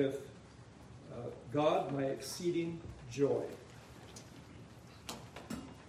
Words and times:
with 0.00 0.20
uh, 1.12 1.28
God, 1.52 1.92
my 1.92 2.04
exceeding 2.04 2.80
joy. 3.10 3.42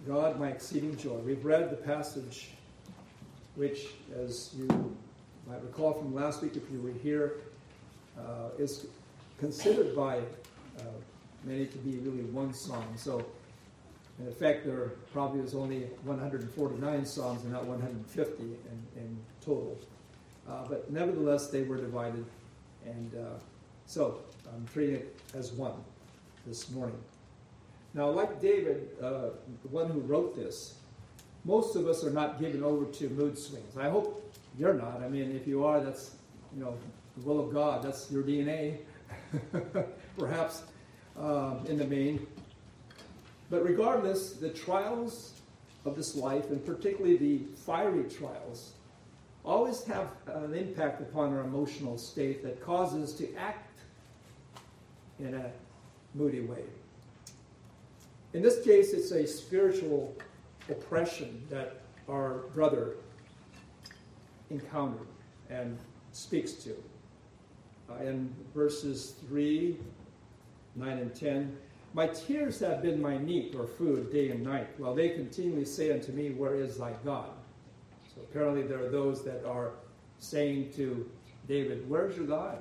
God, 0.06 0.38
my 0.38 0.48
exceeding 0.48 0.94
joy. 0.98 1.14
We've 1.14 1.42
read 1.42 1.70
the 1.70 1.76
passage, 1.76 2.50
which, 3.54 3.86
as 4.22 4.50
you 4.54 4.68
might 5.48 5.62
recall 5.62 5.94
from 5.94 6.14
last 6.14 6.42
week, 6.42 6.56
if 6.56 6.70
you 6.70 6.82
were 6.82 6.92
here, 7.02 7.36
uh, 8.18 8.50
is 8.58 8.86
considered 9.38 9.96
by 9.96 10.18
uh, 10.18 10.82
many 11.44 11.64
to 11.64 11.78
be 11.78 11.96
really 12.00 12.24
one 12.24 12.52
song. 12.52 12.86
So, 12.96 13.24
in 14.18 14.28
effect, 14.28 14.66
there 14.66 14.90
probably 15.10 15.40
is 15.40 15.54
only 15.54 15.84
149 16.04 17.06
psalms 17.06 17.44
and 17.44 17.52
not 17.52 17.64
150 17.64 18.42
in, 18.42 18.50
in 18.94 19.16
total. 19.40 19.78
Uh, 20.46 20.66
but 20.68 20.92
nevertheless, 20.92 21.48
they 21.48 21.62
were 21.62 21.78
divided. 21.78 22.26
And 22.84 23.14
uh, 23.14 23.38
so 23.86 24.20
I'm 24.52 24.66
treating 24.72 24.96
it 24.96 25.20
as 25.34 25.52
one 25.52 25.74
this 26.46 26.70
morning. 26.70 26.98
Now, 27.94 28.08
like 28.10 28.40
David, 28.40 28.88
uh, 29.02 29.30
the 29.62 29.68
one 29.70 29.90
who 29.90 30.00
wrote 30.00 30.34
this, 30.34 30.76
most 31.44 31.76
of 31.76 31.86
us 31.86 32.04
are 32.04 32.10
not 32.10 32.40
given 32.40 32.62
over 32.62 32.86
to 32.86 33.08
mood 33.10 33.38
swings. 33.38 33.76
I 33.76 33.90
hope 33.90 34.32
you're 34.58 34.74
not. 34.74 35.02
I 35.02 35.08
mean, 35.08 35.34
if 35.34 35.46
you 35.46 35.64
are, 35.64 35.80
that's 35.80 36.14
you 36.54 36.62
know 36.62 36.74
the 37.16 37.28
will 37.28 37.40
of 37.40 37.52
God. 37.52 37.82
That's 37.82 38.10
your 38.10 38.22
DNA, 38.22 38.78
perhaps 40.18 40.62
um, 41.18 41.64
in 41.66 41.76
the 41.76 41.86
main. 41.86 42.26
But 43.50 43.64
regardless, 43.64 44.32
the 44.34 44.48
trials 44.48 45.34
of 45.84 45.96
this 45.96 46.14
life, 46.16 46.50
and 46.50 46.64
particularly 46.64 47.16
the 47.16 47.40
fiery 47.56 48.04
trials, 48.04 48.72
always 49.44 49.84
have 49.84 50.12
an 50.26 50.54
impact 50.54 51.00
upon 51.00 51.34
our 51.34 51.40
emotional 51.40 51.98
state 51.98 52.42
that 52.44 52.62
causes 52.64 53.10
us 53.10 53.18
to 53.18 53.34
act 53.34 53.68
in 55.22 55.34
a 55.34 55.50
moody 56.14 56.40
way. 56.40 56.62
In 58.34 58.42
this 58.42 58.62
case, 58.64 58.92
it's 58.92 59.12
a 59.12 59.26
spiritual 59.26 60.14
oppression 60.68 61.44
that 61.50 61.82
our 62.08 62.44
brother 62.54 62.94
encountered 64.50 65.06
and 65.50 65.78
speaks 66.12 66.52
to. 66.52 66.74
Uh, 67.90 68.02
in 68.04 68.34
verses 68.54 69.14
3, 69.28 69.76
9, 70.76 70.98
and 70.98 71.14
10, 71.14 71.56
my 71.94 72.06
tears 72.06 72.58
have 72.60 72.80
been 72.80 73.02
my 73.02 73.18
meat 73.18 73.54
or 73.54 73.66
food 73.66 74.10
day 74.10 74.30
and 74.30 74.42
night, 74.42 74.68
while 74.78 74.94
they 74.94 75.10
continually 75.10 75.66
say 75.66 75.92
unto 75.92 76.10
me, 76.12 76.30
Where 76.30 76.54
is 76.54 76.78
thy 76.78 76.92
God? 77.04 77.28
So 78.14 78.22
apparently, 78.22 78.62
there 78.62 78.82
are 78.82 78.88
those 78.88 79.22
that 79.24 79.44
are 79.44 79.72
saying 80.18 80.72
to 80.76 81.08
David, 81.48 81.88
Where's 81.88 82.16
your 82.16 82.26
God? 82.26 82.58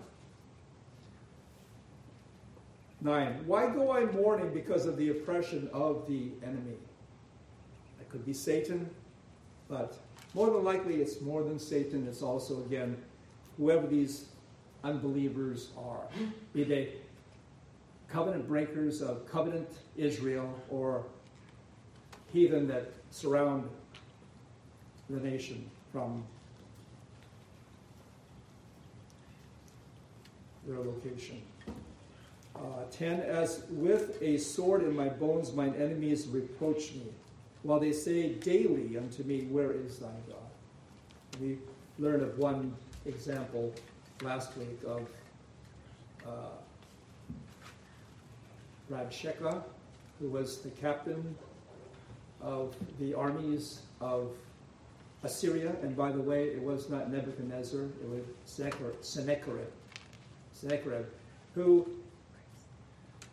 9. 3.01 3.43
Why 3.45 3.67
go 3.67 3.91
I 3.91 4.05
mourning 4.05 4.53
because 4.53 4.85
of 4.85 4.95
the 4.97 5.09
oppression 5.09 5.69
of 5.73 6.07
the 6.07 6.31
enemy? 6.43 6.77
That 7.97 8.09
could 8.09 8.25
be 8.25 8.33
Satan, 8.33 8.89
but 9.67 9.97
more 10.33 10.51
than 10.51 10.63
likely 10.63 10.95
it's 11.01 11.19
more 11.19 11.43
than 11.43 11.57
Satan. 11.57 12.07
It's 12.07 12.21
also, 12.21 12.63
again, 12.63 12.95
whoever 13.57 13.87
these 13.87 14.25
unbelievers 14.83 15.69
are, 15.77 16.01
be 16.53 16.63
they 16.63 16.93
covenant 18.07 18.47
breakers 18.47 19.01
of 19.01 19.25
covenant 19.25 19.69
Israel 19.95 20.53
or 20.69 21.05
heathen 22.31 22.67
that 22.67 22.91
surround 23.09 23.67
the 25.09 25.19
nation 25.19 25.69
from 25.91 26.23
their 30.67 30.79
location. 30.79 31.41
Uh, 32.55 32.83
10 32.91 33.21
As 33.21 33.63
with 33.69 34.21
a 34.21 34.37
sword 34.37 34.83
in 34.83 34.95
my 34.95 35.09
bones, 35.09 35.53
mine 35.53 35.73
enemies 35.77 36.27
reproach 36.27 36.93
me, 36.93 37.05
while 37.63 37.79
they 37.79 37.93
say 37.93 38.33
daily 38.33 38.97
unto 38.97 39.23
me, 39.23 39.43
Where 39.43 39.71
is 39.71 39.99
thy 39.99 40.07
God? 40.27 41.39
We 41.39 41.57
learned 41.97 42.23
of 42.23 42.37
one 42.37 42.75
example 43.05 43.73
last 44.21 44.55
week 44.57 44.79
of 44.85 45.07
uh, 46.27 46.57
Rabshakeh, 48.91 49.63
who 50.19 50.29
was 50.29 50.59
the 50.59 50.69
captain 50.69 51.35
of 52.41 52.75
the 52.99 53.13
armies 53.13 53.81
of 54.01 54.31
Assyria. 55.23 55.73
And 55.81 55.95
by 55.95 56.11
the 56.11 56.21
way, 56.21 56.47
it 56.47 56.61
was 56.61 56.89
not 56.89 57.11
Nebuchadnezzar, 57.11 57.81
it 57.81 58.09
was 58.09 58.23
Sennacherib, 59.01 59.67
Sennacherib 60.51 61.05
who 61.53 61.89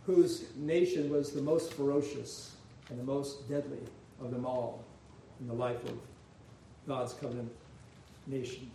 whose 0.09 0.47
nation 0.57 1.11
was 1.11 1.33
the 1.33 1.43
most 1.43 1.75
ferocious 1.75 2.57
and 2.89 2.99
the 2.99 3.05
most 3.05 3.47
deadly 3.47 3.77
of 4.23 4.31
them 4.31 4.47
all 4.47 4.83
in 5.39 5.47
the 5.47 5.53
life 5.53 5.85
of 5.85 5.99
God's 6.87 7.13
covenant 7.13 7.53
nation. 8.27 8.71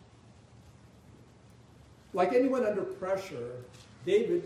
Like 2.13 2.33
anyone 2.33 2.63
under 2.63 2.83
pressure, 2.83 3.49
David 4.05 4.43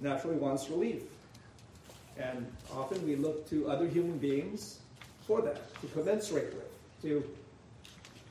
naturally 0.00 0.36
wants 0.36 0.70
relief. 0.70 1.02
And 2.18 2.46
often 2.72 3.04
we 3.04 3.16
look 3.16 3.50
to 3.50 3.68
other 3.68 3.88
human 3.88 4.18
beings 4.18 4.78
for 5.26 5.42
that, 5.42 5.74
to 5.80 5.88
commensurate 5.88 6.54
with, 6.54 7.02
to 7.02 7.28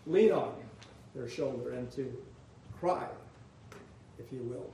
lean 0.07 0.31
on 0.31 0.53
their 1.13 1.27
shoulder 1.27 1.73
and 1.73 1.91
to 1.91 2.09
cry, 2.79 3.05
if 4.17 4.31
you 4.31 4.39
will. 4.43 4.71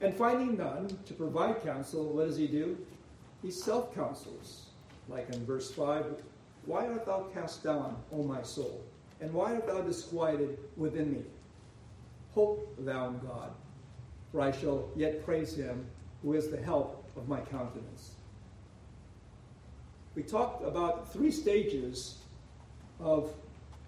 And 0.00 0.14
finding 0.14 0.56
none 0.56 0.88
to 1.06 1.14
provide 1.14 1.62
counsel, 1.62 2.04
what 2.04 2.26
does 2.26 2.36
he 2.36 2.46
do? 2.46 2.78
He 3.42 3.50
self 3.50 3.94
counsels, 3.94 4.66
like 5.08 5.28
in 5.30 5.44
verse 5.44 5.70
5 5.70 6.06
Why 6.66 6.86
art 6.86 7.06
thou 7.06 7.26
cast 7.34 7.62
down, 7.62 7.96
O 8.12 8.22
my 8.22 8.42
soul? 8.42 8.82
And 9.20 9.32
why 9.32 9.54
art 9.54 9.66
thou 9.66 9.82
disquieted 9.82 10.58
within 10.76 11.12
me? 11.12 11.22
Hope 12.34 12.74
thou 12.78 13.08
in 13.08 13.18
God, 13.18 13.50
for 14.32 14.40
I 14.40 14.52
shall 14.52 14.88
yet 14.96 15.24
praise 15.24 15.54
him 15.54 15.84
who 16.22 16.34
is 16.34 16.50
the 16.50 16.60
help 16.60 17.04
of 17.16 17.28
my 17.28 17.40
countenance. 17.40 18.12
We 20.14 20.22
talked 20.22 20.64
about 20.64 21.12
three 21.12 21.30
stages 21.30 22.18
of 22.98 23.32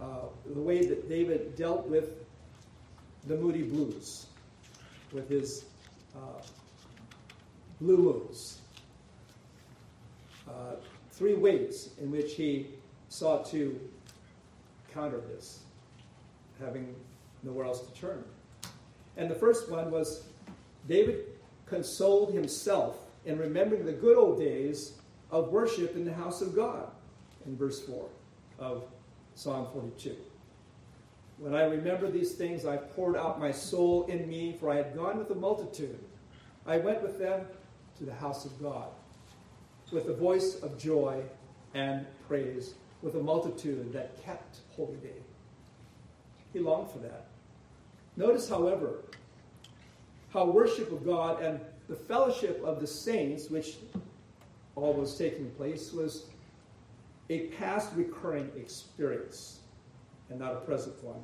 uh, 0.01 0.27
the 0.55 0.61
way 0.61 0.85
that 0.87 1.09
David 1.09 1.57
dealt 1.57 1.87
with 1.87 2.11
the 3.27 3.37
moody 3.37 3.63
blues, 3.63 4.27
with 5.13 5.29
his 5.29 5.65
uh, 6.17 6.43
blue 7.81 7.97
moons. 7.97 8.59
Uh, 10.49 10.77
three 11.11 11.35
ways 11.35 11.91
in 12.01 12.11
which 12.11 12.35
he 12.35 12.67
sought 13.09 13.49
to 13.51 13.79
counter 14.93 15.21
this, 15.21 15.61
having 16.61 16.95
nowhere 17.43 17.67
else 17.67 17.81
to 17.81 17.93
turn. 18.01 18.25
And 19.17 19.31
the 19.31 19.35
first 19.35 19.71
one 19.71 19.91
was 19.91 20.25
David 20.89 21.27
consoled 21.67 22.35
himself 22.35 22.99
in 23.25 23.39
remembering 23.39 23.85
the 23.85 23.93
good 23.93 24.17
old 24.17 24.39
days 24.39 24.95
of 25.31 25.49
worship 25.49 25.97
in 25.97 26.05
the 26.05 26.13
house 26.13 26.43
of 26.43 26.55
God, 26.55 26.91
in 27.47 27.57
verse 27.57 27.81
4 27.87 28.07
of 28.59 28.85
Psalm 29.35 29.67
42. 29.73 30.17
When 31.43 31.57
I 31.57 31.65
remember 31.65 32.09
these 32.09 32.35
things, 32.35 32.65
I 32.65 32.77
poured 32.77 33.17
out 33.17 33.41
my 33.41 33.51
soul 33.51 34.07
in 34.07 34.29
me, 34.29 34.57
for 34.61 34.71
I 34.71 34.77
had 34.77 34.95
gone 34.95 35.19
with 35.19 35.27
the 35.27 35.35
multitude. 35.35 35.99
I 36.65 36.79
went 36.79 37.03
with 37.03 37.19
them 37.19 37.45
to 37.99 38.05
the 38.05 38.15
house 38.15 38.45
of 38.45 38.63
God 38.63 38.87
with 39.91 40.09
a 40.09 40.15
voice 40.15 40.61
of 40.63 40.79
joy 40.79 41.21
and 41.75 42.07
praise, 42.29 42.75
with 43.03 43.17
a 43.17 43.21
multitude 43.21 43.93
that 43.93 44.23
kept 44.23 44.59
holy 44.77 44.95
day. 44.99 45.21
He 46.53 46.61
longed 46.61 46.93
for 46.93 47.01
that. 47.01 47.27
Notice, 48.17 48.49
however, 48.49 49.01
how 50.33 50.45
worship 50.45 50.93
of 50.93 51.05
God 51.05 51.43
and 51.43 51.59
the 51.89 51.97
fellowship 51.97 52.63
of 52.63 52.81
the 52.81 52.87
saints, 52.87 53.51
which 53.51 53.79
all 54.77 54.93
was 54.93 55.19
taking 55.19 55.51
place, 55.51 55.93
was 55.93 56.27
a 57.31 57.49
past 57.49 57.91
recurring 57.97 58.49
experience 58.57 59.62
and 60.33 60.41
not 60.41 60.55
a 60.55 60.61
present 60.61 61.03
one. 61.05 61.21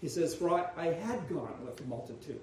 He 0.00 0.08
says, 0.08 0.34
For 0.34 0.50
I, 0.50 0.66
I 0.76 0.86
had 0.86 1.28
gone 1.28 1.54
with 1.64 1.76
the 1.76 1.84
multitude. 1.84 2.40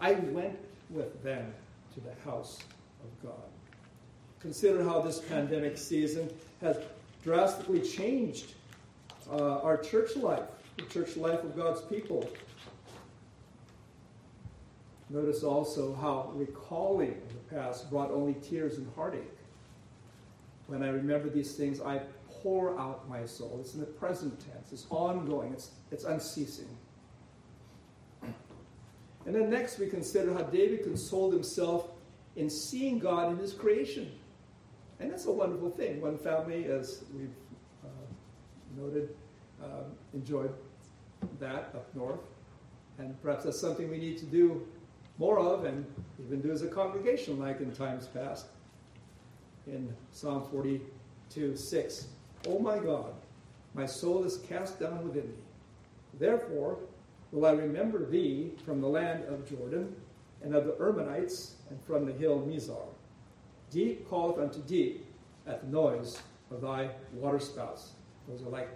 I 0.00 0.12
went 0.12 0.58
with 0.90 1.22
them 1.22 1.54
to 1.94 2.00
the 2.00 2.12
house 2.28 2.58
of 3.02 3.22
God. 3.22 3.48
Consider 4.40 4.82
how 4.84 5.00
this 5.00 5.20
pandemic 5.20 5.78
season 5.78 6.30
has 6.60 6.78
drastically 7.22 7.80
changed 7.80 8.54
uh, 9.30 9.60
our 9.60 9.76
church 9.76 10.16
life, 10.16 10.42
the 10.76 10.84
church 10.84 11.16
life 11.16 11.42
of 11.44 11.56
God's 11.56 11.82
people. 11.82 12.28
Notice 15.10 15.42
also 15.42 15.94
how 15.94 16.32
recalling 16.34 17.20
the 17.28 17.56
past 17.56 17.88
brought 17.88 18.10
only 18.10 18.34
tears 18.34 18.78
and 18.78 18.86
heartache. 18.94 19.22
When 20.66 20.82
I 20.82 20.88
remember 20.88 21.28
these 21.28 21.54
things, 21.54 21.80
I 21.80 22.00
pour 22.42 22.78
out 22.78 23.08
my 23.08 23.24
soul. 23.24 23.58
It's 23.60 23.74
in 23.74 23.80
the 23.80 23.86
present 23.86 24.38
tense, 24.40 24.72
it's 24.72 24.86
ongoing, 24.90 25.52
it's, 25.52 25.70
it's 25.90 26.04
unceasing. 26.04 26.68
And 28.22 29.34
then 29.34 29.50
next 29.50 29.78
we 29.78 29.88
consider 29.88 30.32
how 30.32 30.42
David 30.42 30.84
consoled 30.84 31.34
himself 31.34 31.90
in 32.36 32.48
seeing 32.48 32.98
God 32.98 33.32
in 33.32 33.36
his 33.36 33.52
creation. 33.52 34.10
And 35.00 35.10
that's 35.10 35.26
a 35.26 35.30
wonderful 35.30 35.70
thing. 35.70 36.00
One 36.00 36.16
family, 36.16 36.64
as 36.64 37.04
we've 37.14 37.28
uh, 37.84 37.88
noted, 38.76 39.14
um, 39.62 39.92
enjoyed 40.14 40.52
that 41.40 41.72
up 41.74 41.94
north. 41.94 42.20
And 42.98 43.20
perhaps 43.22 43.44
that's 43.44 43.60
something 43.60 43.90
we 43.90 43.98
need 43.98 44.18
to 44.18 44.24
do 44.24 44.66
more 45.18 45.38
of 45.38 45.64
and 45.64 45.84
even 46.24 46.40
do 46.40 46.50
as 46.50 46.62
a 46.62 46.68
congregation, 46.68 47.38
like 47.38 47.60
in 47.60 47.72
times 47.72 48.06
past. 48.06 48.46
In 49.66 49.94
Psalm 50.12 50.48
42 50.50 51.54
6, 51.54 52.06
Oh 52.48 52.58
my 52.58 52.78
God, 52.78 53.12
my 53.74 53.84
soul 53.84 54.24
is 54.24 54.38
cast 54.38 54.80
down 54.80 55.04
within 55.04 55.28
me. 55.28 55.36
Therefore, 56.18 56.78
will 57.30 57.44
I 57.44 57.52
remember 57.52 58.06
thee 58.06 58.52
from 58.64 58.80
the 58.80 58.88
land 58.88 59.24
of 59.24 59.48
Jordan, 59.48 59.94
and 60.42 60.54
of 60.54 60.64
the 60.64 60.72
Hermonites, 60.72 61.52
and 61.68 61.78
from 61.84 62.06
the 62.06 62.12
hill 62.12 62.40
Mizar. 62.40 62.86
Deep 63.70 64.08
calleth 64.08 64.38
unto 64.38 64.60
deep 64.60 65.04
at 65.46 65.60
the 65.62 65.68
noise 65.68 66.22
of 66.50 66.60
thy 66.62 66.88
waterspouts. 67.12 67.92
Those 68.26 68.42
are 68.42 68.50
like 68.50 68.68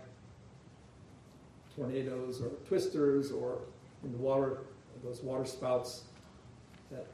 tornadoes 1.75 2.43
or 2.43 2.49
twisters 2.67 3.31
or 3.31 3.59
in 4.05 4.13
the 4.13 4.19
water, 4.19 4.59
those 5.03 5.23
waterspouts 5.23 6.03
that 6.91 7.07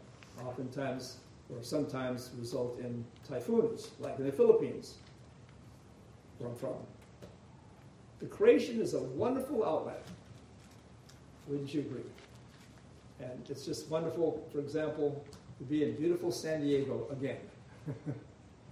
oftentimes 0.44 1.18
or 1.54 1.62
sometimes 1.62 2.30
result 2.38 2.78
in 2.80 3.04
typhoons, 3.26 3.90
like 4.00 4.18
in 4.18 4.26
the 4.26 4.32
Philippines, 4.32 4.96
from. 6.38 6.74
The 8.20 8.26
creation 8.26 8.80
is 8.80 8.94
a 8.94 9.00
wonderful 9.00 9.64
outlet. 9.64 10.04
Wouldn't 11.46 11.72
you 11.72 11.80
agree? 11.80 12.02
And 13.20 13.44
it's 13.48 13.64
just 13.64 13.88
wonderful, 13.88 14.46
for 14.52 14.58
example, 14.58 15.24
to 15.58 15.64
be 15.64 15.84
in 15.84 15.96
beautiful 15.96 16.30
San 16.30 16.62
Diego 16.62 17.06
again. 17.10 17.38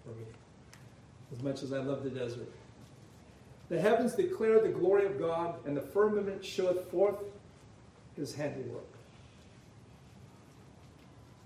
for 0.06 0.10
me. 0.10 0.26
As 1.32 1.42
much 1.42 1.62
as 1.62 1.72
I 1.72 1.78
love 1.78 2.04
the 2.04 2.10
desert. 2.10 2.50
The 3.68 3.80
heavens 3.80 4.14
declare 4.14 4.60
the 4.60 4.68
glory 4.68 5.06
of 5.06 5.18
God, 5.18 5.56
and 5.66 5.76
the 5.76 5.80
firmament 5.80 6.44
showeth 6.44 6.88
forth 6.90 7.18
his 8.16 8.34
handiwork. 8.34 8.84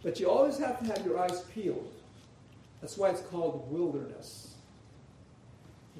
But 0.02 0.20
you 0.20 0.28
always 0.28 0.58
have 0.58 0.78
to 0.80 0.86
have 0.86 1.04
your 1.04 1.18
eyes 1.18 1.40
peeled. 1.54 1.92
That's 2.80 2.96
why 2.96 3.10
it's 3.10 3.22
called 3.22 3.70
wilderness. 3.70 4.49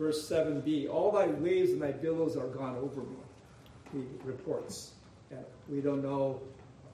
Verse 0.01 0.27
7b 0.31 0.89
All 0.89 1.13
thy 1.13 1.27
waves 1.27 1.73
and 1.73 1.83
thy 1.83 1.93
billows 1.93 2.35
are 2.35 2.47
gone 2.47 2.75
over 2.77 3.03
me, 3.03 3.17
he 3.93 4.03
reports. 4.25 4.93
And 5.31 5.45
we 5.69 5.83
don't 5.83 6.03
know 6.03 6.41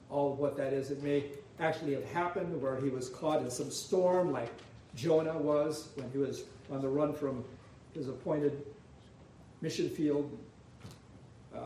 all 0.09 0.33
of 0.33 0.39
what 0.39 0.57
that 0.57 0.73
is. 0.73 0.91
It 0.91 1.01
may 1.01 1.23
actually 1.61 1.93
have 1.93 2.03
happened 2.11 2.61
where 2.61 2.75
he 2.75 2.89
was 2.89 3.07
caught 3.07 3.41
in 3.41 3.49
some 3.49 3.71
storm, 3.71 4.33
like 4.33 4.51
Jonah 4.93 5.37
was 5.37 5.87
when 5.95 6.11
he 6.11 6.17
was 6.17 6.43
on 6.69 6.81
the 6.81 6.89
run 6.89 7.13
from 7.13 7.45
his 7.93 8.09
appointed 8.09 8.65
mission 9.61 9.89
field 9.89 10.37
uh, 11.55 11.59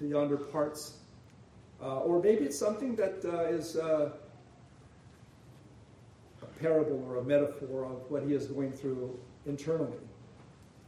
to 0.00 0.08
yonder 0.08 0.36
parts. 0.36 0.96
Uh, 1.80 2.00
or 2.00 2.20
maybe 2.20 2.44
it's 2.44 2.58
something 2.58 2.96
that 2.96 3.24
uh, 3.24 3.44
is 3.44 3.76
uh, 3.76 4.10
a 6.42 6.46
parable 6.60 7.06
or 7.08 7.18
a 7.18 7.22
metaphor 7.22 7.84
of 7.84 8.10
what 8.10 8.24
he 8.24 8.34
is 8.34 8.46
going 8.46 8.72
through 8.72 9.16
internally. 9.46 9.98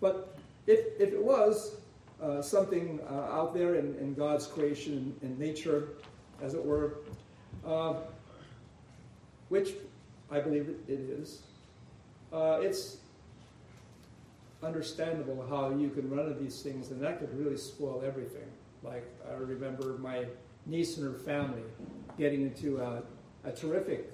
But 0.00 0.38
if, 0.66 0.80
if 1.00 1.12
it 1.12 1.22
was 1.22 1.76
uh, 2.22 2.42
something 2.42 3.00
uh, 3.08 3.14
out 3.14 3.54
there 3.54 3.76
in, 3.76 3.96
in, 3.96 4.14
God's 4.14 4.46
creation 4.46 5.14
in 5.22 5.38
nature, 5.38 5.90
as 6.42 6.54
it 6.54 6.64
were, 6.64 6.98
uh, 7.66 7.94
which 9.48 9.74
I 10.30 10.40
believe 10.40 10.68
it 10.68 10.92
is, 10.92 11.42
it's 12.32 12.98
understandable 14.62 15.46
how 15.48 15.70
you 15.70 15.90
can 15.90 16.10
run 16.10 16.26
into 16.26 16.40
these 16.40 16.60
things, 16.60 16.90
and 16.90 17.00
that 17.02 17.20
could 17.20 17.36
really 17.38 17.56
spoil 17.56 18.02
everything. 18.04 18.48
Like 18.82 19.04
I 19.28 19.34
remember 19.34 19.96
my 19.98 20.26
niece 20.66 20.96
and 20.96 21.06
her 21.06 21.18
family 21.18 21.62
getting 22.18 22.42
into 22.42 22.78
a, 22.78 23.02
a 23.44 23.52
terrific 23.52 24.12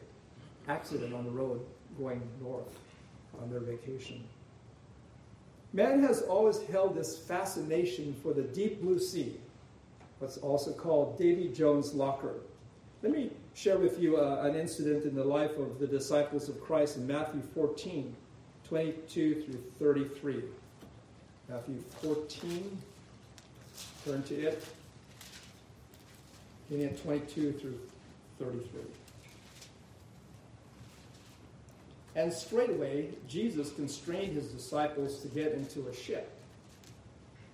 accident 0.69 1.15
on 1.15 1.25
the 1.25 1.31
road 1.31 1.65
going 1.99 2.23
north 2.41 2.79
on 3.41 3.51
their 3.51 3.61
vacation. 3.61 4.25
Man 5.75 6.05
has 6.05 6.23
always 6.23 6.63
held 6.71 6.95
this 6.95 7.19
fascination 7.19 8.15
for 8.23 8.33
the 8.33 8.43
deep 8.43 8.81
blue 8.81 9.01
sea, 9.01 9.35
what's 10.21 10.37
also 10.37 10.73
called 10.73 11.19
Davy 11.19 11.49
Jones' 11.49 11.93
Locker. 11.93 12.35
Let 13.03 13.11
me 13.11 13.33
share 13.55 13.79
with 13.79 13.99
you 13.99 14.17
uh, 14.17 14.43
an 14.45 14.55
incident 14.55 15.05
in 15.05 15.17
the 15.17 15.25
life 15.25 15.59
of 15.59 15.81
the 15.81 15.89
disciples 15.89 16.49
of 16.49 16.61
Christ 16.61 16.97
in 16.97 17.09
Matthew 17.09 17.43
14, 17.57 18.15
22 18.69 19.43
through 19.43 19.63
33. 19.81 20.45
Matthew 21.49 21.83
14, 22.03 22.79
turn 24.05 24.23
to 24.23 24.35
it, 24.43 24.65
beginning 26.69 26.95
at 26.95 27.03
22 27.03 27.51
through 27.51 27.81
33. 28.39 28.81
And 32.17 32.33
straightway 32.33 33.09
Jesus 33.29 33.73
constrained 33.73 34.37
his 34.37 34.49
disciples 34.49 35.21
to 35.21 35.29
get 35.29 35.53
into 35.53 35.89
a 35.89 35.95
ship 35.95 36.31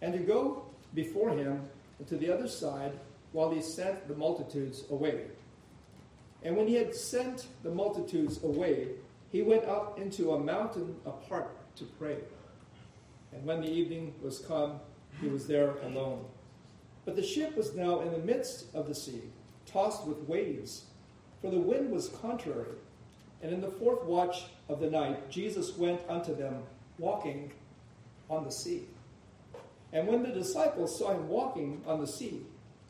and 0.02 0.12
to 0.12 0.18
go 0.18 0.62
before 0.94 1.30
him 1.30 1.62
to 2.08 2.16
the 2.16 2.32
other 2.32 2.48
side 2.48 2.92
while 3.32 3.50
he 3.50 3.62
sent 3.62 4.08
the 4.08 4.14
multitudes 4.14 4.84
away. 4.90 5.24
And 6.42 6.56
when 6.56 6.66
he 6.66 6.74
had 6.74 6.94
sent 6.94 7.46
the 7.62 7.70
multitudes 7.70 8.42
away, 8.42 8.88
he 9.30 9.42
went 9.42 9.64
up 9.64 9.98
into 9.98 10.32
a 10.32 10.40
mountain 10.40 10.96
apart 11.06 11.50
to 11.76 11.84
pray. 11.84 12.16
And 13.32 13.44
when 13.44 13.60
the 13.60 13.70
evening 13.70 14.14
was 14.22 14.40
come, 14.40 14.80
he 15.20 15.28
was 15.28 15.46
there 15.46 15.76
alone. 15.84 16.24
But 17.04 17.16
the 17.16 17.22
ship 17.22 17.56
was 17.56 17.74
now 17.74 18.00
in 18.00 18.12
the 18.12 18.18
midst 18.18 18.74
of 18.74 18.88
the 18.88 18.94
sea, 18.94 19.22
tossed 19.66 20.06
with 20.06 20.28
waves, 20.28 20.84
for 21.40 21.50
the 21.50 21.60
wind 21.60 21.90
was 21.90 22.08
contrary. 22.08 22.76
And 23.42 23.52
in 23.52 23.60
the 23.60 23.70
fourth 23.70 24.02
watch 24.04 24.44
of 24.68 24.80
the 24.80 24.90
night, 24.90 25.30
Jesus 25.30 25.76
went 25.76 26.00
unto 26.08 26.34
them, 26.34 26.62
walking 26.98 27.52
on 28.28 28.44
the 28.44 28.50
sea. 28.50 28.84
And 29.92 30.06
when 30.06 30.22
the 30.22 30.28
disciples 30.28 30.96
saw 30.96 31.12
him 31.12 31.28
walking 31.28 31.82
on 31.86 32.00
the 32.00 32.06
sea, 32.06 32.42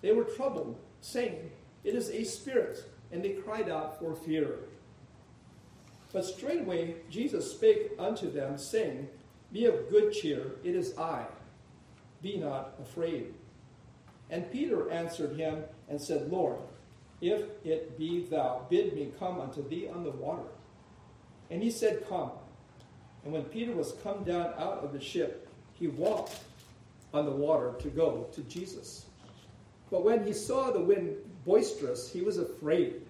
they 0.03 0.13
were 0.13 0.25
troubled, 0.25 0.77
saying, 1.01 1.51
It 1.85 1.95
is 1.95 2.11
a 2.11 2.25
spirit. 2.25 2.85
And 3.13 3.25
they 3.25 3.31
cried 3.31 3.69
out 3.69 3.99
for 3.99 4.15
fear. 4.15 4.59
But 6.13 6.25
straightway 6.25 6.97
Jesus 7.09 7.53
spake 7.53 7.93
unto 7.99 8.31
them, 8.31 8.59
saying, 8.59 9.09
Be 9.53 9.67
of 9.67 9.89
good 9.89 10.13
cheer, 10.13 10.53
it 10.65 10.75
is 10.75 10.97
I. 10.99 11.27
Be 12.23 12.37
not 12.37 12.75
afraid. 12.81 13.35
And 14.31 14.51
Peter 14.53 14.91
answered 14.91 15.37
him 15.37 15.65
and 15.89 16.01
said, 16.01 16.31
Lord, 16.31 16.59
if 17.21 17.43
it 17.65 17.99
be 17.99 18.25
thou, 18.25 18.67
bid 18.71 18.95
me 18.95 19.13
come 19.19 19.41
unto 19.41 19.67
thee 19.69 19.89
on 19.93 20.05
the 20.05 20.11
water. 20.11 20.49
And 21.51 21.63
he 21.63 21.71
said, 21.71 22.09
Come. 22.09 22.31
And 23.25 23.33
when 23.33 23.45
Peter 23.45 23.73
was 23.73 23.95
come 24.03 24.25
down 24.25 24.55
out 24.59 24.83
of 24.83 24.93
the 24.93 25.01
ship, 25.01 25.49
he 25.73 25.89
walked 25.89 26.39
on 27.13 27.27
the 27.27 27.31
water 27.31 27.75
to 27.81 27.89
go 27.89 28.29
to 28.33 28.41
Jesus. 28.43 29.07
But 29.91 30.05
when 30.05 30.25
he 30.25 30.33
saw 30.33 30.71
the 30.71 30.81
wind 30.81 31.17
boisterous, 31.45 32.11
he 32.11 32.23
was 32.23 32.39
afraid 32.39 33.03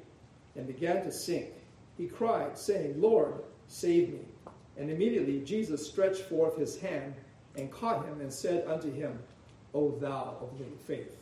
and 0.57 0.67
began 0.67 1.05
to 1.05 1.13
sink 1.13 1.53
he 2.01 2.07
cried, 2.07 2.57
saying, 2.57 2.99
Lord, 2.99 3.35
save 3.69 4.15
me. 4.15 4.21
And 4.79 4.91
immediately 4.91 5.41
Jesus 5.41 5.87
stretched 5.87 6.23
forth 6.23 6.57
his 6.57 6.79
hand 6.79 7.13
and 7.57 7.71
caught 7.71 8.07
him 8.07 8.23
and 8.23 8.33
said 8.33 8.67
unto 8.67 8.91
him, 8.91 9.19
O 9.75 9.91
thou 9.91 10.39
of 10.41 10.59
little 10.59 10.79
faith, 10.87 11.15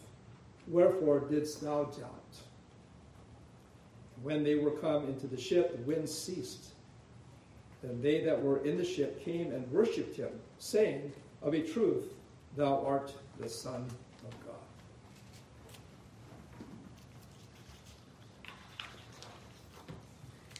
wherefore 0.69 1.19
didst 1.19 1.63
thou 1.63 1.83
doubt? 1.87 2.18
When 4.23 4.43
they 4.43 4.57
were 4.57 4.73
come 4.73 5.07
into 5.07 5.27
the 5.27 5.41
ship, 5.41 5.77
the 5.77 5.83
wind 5.83 6.09
ceased. 6.09 6.71
Then 7.83 8.03
they 8.03 8.25
that 8.25 8.43
were 8.43 8.65
in 8.65 8.77
the 8.77 8.85
ship 8.85 9.25
came 9.25 9.53
and 9.53 9.71
worshipped 9.71 10.17
him, 10.17 10.31
saying, 10.59 11.13
Of 11.43 11.55
a 11.55 11.63
truth, 11.63 12.15
thou 12.57 12.85
art 12.85 13.13
the 13.39 13.49
Son 13.49 13.87
of 14.27 14.47
God. 14.47 14.55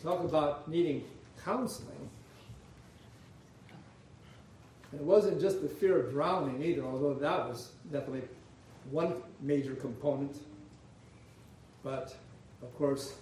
talk 0.03 0.25
about 0.25 0.69
needing 0.69 1.05
counseling. 1.45 2.09
And 4.93 5.01
it 5.01 5.05
wasn't 5.07 5.41
just 5.41 5.61
the 5.61 5.69
fear 5.69 6.01
of 6.01 6.13
drowning 6.13 6.63
either, 6.63 6.83
although 6.83 7.15
that 7.15 7.49
was 7.49 7.73
definitely 7.93 8.27
one 8.91 9.15
major 9.41 9.75
component. 9.75 10.37
But, 11.83 12.15
of 12.63 12.75
course, 12.79 13.15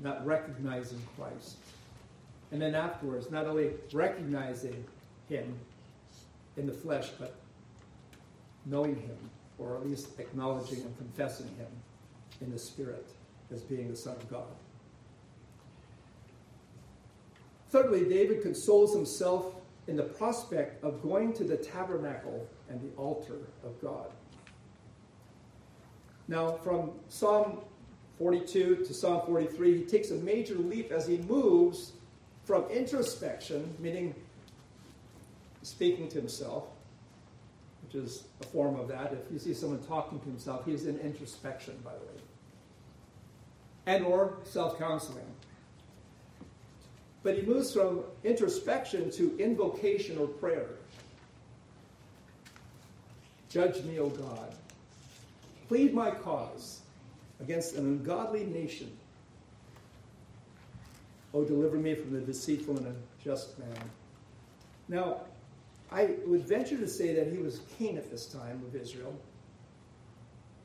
not 0.00 0.24
recognizing 0.26 1.00
Christ. 1.16 1.56
And 2.52 2.60
then 2.60 2.74
afterwards, 2.74 3.30
not 3.30 3.46
only 3.46 3.70
recognizing 3.92 4.84
Him 5.28 5.54
in 6.56 6.66
the 6.66 6.72
flesh, 6.72 7.10
but 7.18 7.34
knowing 8.64 8.96
Him, 8.96 9.16
or 9.58 9.76
at 9.76 9.86
least 9.86 10.18
acknowledging 10.18 10.82
and 10.82 10.96
confessing 10.96 11.48
Him 11.58 11.68
in 12.40 12.52
the 12.52 12.58
Spirit. 12.58 13.06
as 13.52 13.62
being 13.62 13.88
the 13.88 13.96
Son 13.96 14.16
of 14.16 14.28
God. 14.30 14.46
Thirdly, 17.70 18.08
David 18.08 18.42
consoles 18.42 18.94
himself 18.94 19.54
in 19.86 19.96
the 19.96 20.02
prospect 20.02 20.82
of 20.82 21.02
going 21.02 21.32
to 21.34 21.44
the 21.44 21.56
tabernacle 21.56 22.46
and 22.68 22.80
the 22.80 22.96
altar 22.96 23.38
of 23.64 23.80
God. 23.80 24.10
Now, 26.28 26.52
from 26.52 26.92
Psalm 27.08 27.60
42 28.18 28.76
to 28.86 28.94
Psalm 28.94 29.26
43, 29.26 29.78
he 29.78 29.84
takes 29.84 30.10
a 30.10 30.14
major 30.16 30.54
leap 30.54 30.90
as 30.90 31.06
he 31.06 31.18
moves 31.18 31.92
from 32.44 32.64
introspection, 32.70 33.74
meaning 33.78 34.14
speaking 35.62 36.08
to 36.08 36.18
himself, 36.18 36.64
which 37.82 37.94
is 37.94 38.24
a 38.40 38.46
form 38.46 38.78
of 38.78 38.88
that. 38.88 39.12
If 39.12 39.32
you 39.32 39.38
see 39.38 39.52
someone 39.52 39.80
talking 39.80 40.18
to 40.20 40.26
himself, 40.26 40.64
he 40.64 40.72
is 40.72 40.86
in 40.86 40.98
introspection, 41.00 41.78
by 41.84 41.92
the 41.92 41.98
way, 41.98 42.20
and 43.86 44.04
or 44.04 44.38
self-counseling. 44.44 45.26
But 47.22 47.36
he 47.36 47.42
moves 47.42 47.72
from 47.72 48.04
introspection 48.22 49.10
to 49.10 49.36
invocation 49.38 50.16
or 50.16 50.28
prayer. 50.28 50.68
Judge 53.48 53.82
me, 53.82 53.98
O 53.98 54.08
God. 54.08 54.54
Plead 55.66 55.92
my 55.92 56.12
cause 56.12 56.82
against 57.40 57.74
an 57.76 57.84
ungodly 57.84 58.44
nation. 58.44 58.90
O 61.34 61.44
deliver 61.44 61.76
me 61.76 61.94
from 61.94 62.12
the 62.12 62.20
deceitful 62.20 62.76
and 62.78 62.96
unjust 63.18 63.58
man. 63.58 63.90
Now, 64.88 65.20
I 65.90 66.14
would 66.26 66.46
venture 66.46 66.78
to 66.78 66.88
say 66.88 67.14
that 67.14 67.28
he 67.28 67.38
was 67.38 67.60
king 67.78 67.96
at 67.96 68.10
this 68.10 68.26
time 68.26 68.62
of 68.66 68.74
Israel, 68.74 69.14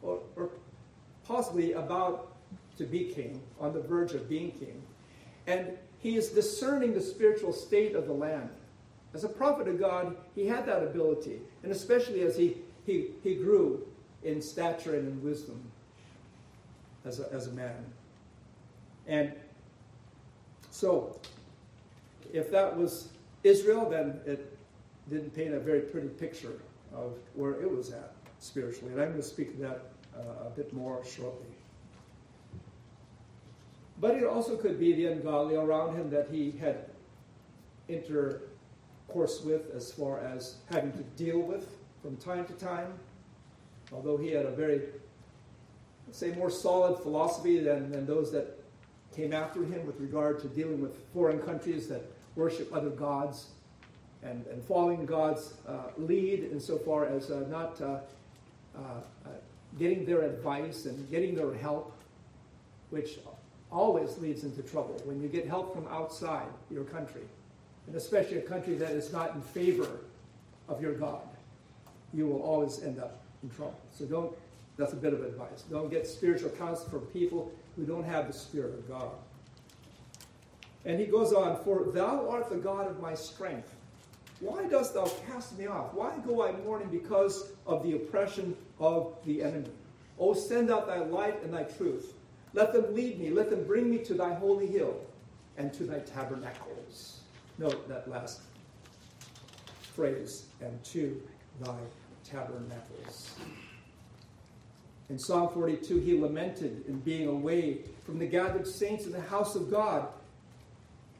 or, 0.01 0.19
or 0.35 0.49
possibly 1.25 1.73
about 1.73 2.33
to 2.77 2.85
be 2.85 3.05
king, 3.05 3.41
on 3.59 3.73
the 3.73 3.81
verge 3.81 4.13
of 4.13 4.29
being 4.29 4.51
king. 4.51 4.81
And 5.45 5.77
he 5.99 6.15
is 6.15 6.29
discerning 6.29 6.93
the 6.93 7.01
spiritual 7.01 7.53
state 7.53 7.95
of 7.95 8.07
the 8.07 8.13
land. 8.13 8.49
As 9.13 9.23
a 9.23 9.29
prophet 9.29 9.67
of 9.67 9.79
God, 9.79 10.15
he 10.35 10.47
had 10.47 10.65
that 10.65 10.81
ability, 10.81 11.39
and 11.63 11.71
especially 11.71 12.21
as 12.21 12.37
he, 12.37 12.57
he, 12.85 13.09
he 13.23 13.35
grew 13.35 13.85
in 14.23 14.41
stature 14.41 14.95
and 14.95 15.07
in 15.07 15.23
wisdom 15.23 15.70
as 17.05 17.19
a, 17.19 17.31
as 17.31 17.47
a 17.47 17.51
man. 17.51 17.85
And 19.07 19.33
so, 20.69 21.19
if 22.33 22.51
that 22.51 22.77
was 22.77 23.09
Israel, 23.43 23.89
then 23.89 24.19
it 24.25 24.57
didn't 25.09 25.35
paint 25.35 25.53
a 25.53 25.59
very 25.59 25.81
pretty 25.81 26.07
picture 26.07 26.59
of 26.93 27.15
where 27.33 27.61
it 27.61 27.69
was 27.69 27.91
at 27.91 28.13
spiritually. 28.39 28.93
And 28.93 29.01
I'm 29.01 29.09
going 29.09 29.21
to 29.21 29.27
speak 29.27 29.55
to 29.55 29.61
that 29.63 29.81
uh, 30.15 30.47
a 30.47 30.49
bit 30.49 30.73
more 30.73 31.03
shortly. 31.03 31.47
But 33.99 34.15
it 34.15 34.23
also 34.23 34.57
could 34.57 34.79
be 34.79 34.93
the 34.93 35.05
ungodly 35.07 35.55
around 35.55 35.95
him 35.95 36.09
that 36.09 36.27
he 36.31 36.51
had 36.51 36.85
intercourse 37.87 39.41
with 39.43 39.73
as 39.75 39.91
far 39.91 40.19
as 40.19 40.55
having 40.71 40.91
to 40.93 41.03
deal 41.23 41.39
with 41.39 41.67
from 42.01 42.17
time 42.17 42.45
to 42.45 42.53
time. 42.53 42.93
Although 43.93 44.17
he 44.17 44.31
had 44.31 44.45
a 44.45 44.51
very, 44.51 44.81
say, 46.11 46.31
more 46.31 46.49
solid 46.49 46.97
philosophy 46.99 47.59
than, 47.59 47.91
than 47.91 48.05
those 48.05 48.31
that 48.31 48.59
came 49.15 49.33
after 49.33 49.63
him 49.63 49.85
with 49.85 49.99
regard 49.99 50.39
to 50.41 50.47
dealing 50.47 50.81
with 50.81 50.97
foreign 51.13 51.39
countries 51.39 51.87
that 51.87 52.01
worship 52.35 52.71
other 52.73 52.89
gods 52.89 53.47
and, 54.23 54.45
and 54.47 54.63
following 54.63 55.05
God's 55.05 55.53
uh, 55.67 55.89
lead 55.97 56.49
insofar 56.51 57.05
as 57.05 57.31
uh, 57.31 57.45
not 57.49 57.81
uh, 57.81 57.99
uh, 58.75 58.79
uh, 59.25 59.29
getting 59.79 60.05
their 60.05 60.21
advice 60.21 60.85
and 60.85 61.09
getting 61.09 61.35
their 61.35 61.53
help, 61.53 61.97
which 62.89 63.19
always 63.71 64.17
leads 64.17 64.43
into 64.43 64.61
trouble 64.61 65.01
when 65.05 65.21
you 65.21 65.27
get 65.27 65.47
help 65.47 65.73
from 65.73 65.87
outside 65.87 66.47
your 66.69 66.83
country, 66.83 67.23
and 67.87 67.95
especially 67.95 68.37
a 68.37 68.41
country 68.41 68.75
that 68.75 68.91
is 68.91 69.11
not 69.11 69.33
in 69.33 69.41
favor 69.41 69.99
of 70.67 70.81
your 70.81 70.93
God. 70.93 71.21
You 72.13 72.27
will 72.27 72.41
always 72.41 72.83
end 72.83 72.99
up 72.99 73.21
in 73.43 73.49
trouble. 73.49 73.79
So 73.91 74.05
don't, 74.05 74.37
that's 74.77 74.93
a 74.93 74.97
bit 74.97 75.13
of 75.13 75.23
advice. 75.23 75.63
Don't 75.69 75.89
get 75.89 76.07
spiritual 76.07 76.49
counsel 76.51 76.89
from 76.89 77.01
people 77.07 77.51
who 77.75 77.85
don't 77.85 78.03
have 78.03 78.27
the 78.27 78.33
Spirit 78.33 78.73
of 78.73 78.87
God. 78.87 79.11
And 80.85 80.99
he 80.99 81.05
goes 81.05 81.33
on, 81.33 81.63
For 81.63 81.91
thou 81.91 82.27
art 82.29 82.49
the 82.49 82.57
God 82.57 82.87
of 82.87 82.99
my 82.99 83.13
strength. 83.13 83.73
Why 84.39 84.67
dost 84.67 84.95
thou 84.95 85.05
cast 85.27 85.57
me 85.57 85.67
off? 85.67 85.93
Why 85.93 86.17
go 86.25 86.47
I 86.47 86.51
mourning 86.63 86.89
because 86.89 87.51
of 87.67 87.83
the 87.83 87.95
oppression 87.95 88.55
of 88.79 89.15
the 89.25 89.43
enemy? 89.43 89.69
O 90.17 90.33
send 90.33 90.71
out 90.71 90.87
thy 90.87 90.97
light 90.97 91.43
and 91.43 91.53
thy 91.53 91.63
truth. 91.63 92.13
Let 92.53 92.73
them 92.73 92.95
lead 92.95 93.19
me. 93.19 93.29
Let 93.29 93.49
them 93.49 93.63
bring 93.65 93.89
me 93.89 93.99
to 93.99 94.15
thy 94.15 94.33
holy 94.33 94.67
hill 94.67 94.99
and 95.57 95.71
to 95.73 95.83
thy 95.83 95.99
tabernacles. 95.99 97.19
Note 97.59 97.87
that 97.87 98.09
last 98.09 98.41
phrase, 99.95 100.45
and 100.61 100.83
to 100.83 101.21
thy 101.59 101.77
tabernacles. 102.23 103.35
In 105.11 105.19
Psalm 105.19 105.49
42, 105.49 105.99
he 105.99 106.17
lamented 106.17 106.85
in 106.87 107.01
being 107.01 107.27
away 107.27 107.79
from 108.05 108.17
the 108.17 108.25
gathered 108.25 108.65
saints 108.65 109.05
in 109.05 109.11
the 109.11 109.19
house 109.19 109.57
of 109.57 109.69
God. 109.69 110.07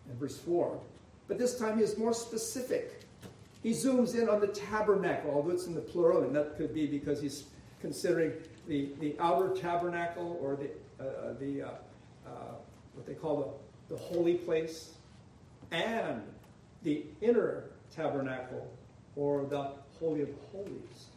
In 0.10 0.18
verse 0.18 0.38
4. 0.38 0.80
But 1.28 1.38
this 1.38 1.60
time 1.60 1.78
he 1.78 1.84
is 1.84 1.98
more 1.98 2.14
specific. 2.14 3.02
He 3.62 3.72
zooms 3.72 4.16
in 4.16 4.30
on 4.30 4.40
the 4.40 4.48
tabernacle, 4.48 5.32
although 5.32 5.52
it's 5.52 5.66
in 5.66 5.76
the 5.76 5.82
plural, 5.82 6.24
and 6.24 6.34
that 6.34 6.56
could 6.56 6.74
be 6.74 6.88
because 6.88 7.22
he's 7.22 7.48
considering 7.82 8.32
the, 8.66 8.92
the 9.02 9.14
outer 9.20 9.50
tabernacle 9.50 10.40
or 10.42 10.56
the 10.56 10.70
uh, 11.04 11.10
uh, 11.10 11.34
the 11.40 11.64
uh, 11.64 11.70
what 12.94 13.06
they 13.06 13.14
call 13.14 13.60
the, 13.90 13.96
the 13.96 14.02
holy 14.02 14.36
place, 14.36 14.94
and 15.72 16.22
the 16.84 17.04
inner 17.20 17.66
tabernacle 17.94 18.72
or 19.18 19.44
the 19.44 19.72
holy 20.00 20.22
of 20.22 20.30
holies, 20.54 21.11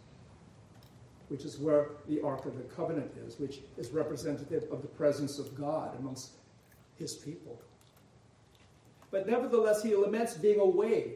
which 1.28 1.44
is 1.44 1.58
where 1.58 1.88
the 2.08 2.20
Ark 2.20 2.46
of 2.46 2.56
the 2.56 2.64
Covenant 2.64 3.10
is, 3.26 3.38
which 3.38 3.60
is 3.76 3.90
representative 3.90 4.64
of 4.70 4.82
the 4.82 4.88
presence 4.88 5.38
of 5.38 5.54
God 5.58 5.98
amongst 5.98 6.32
His 6.98 7.14
people. 7.14 7.60
But 9.14 9.28
nevertheless, 9.28 9.80
he 9.80 9.94
laments 9.94 10.34
being 10.34 10.58
away, 10.58 11.12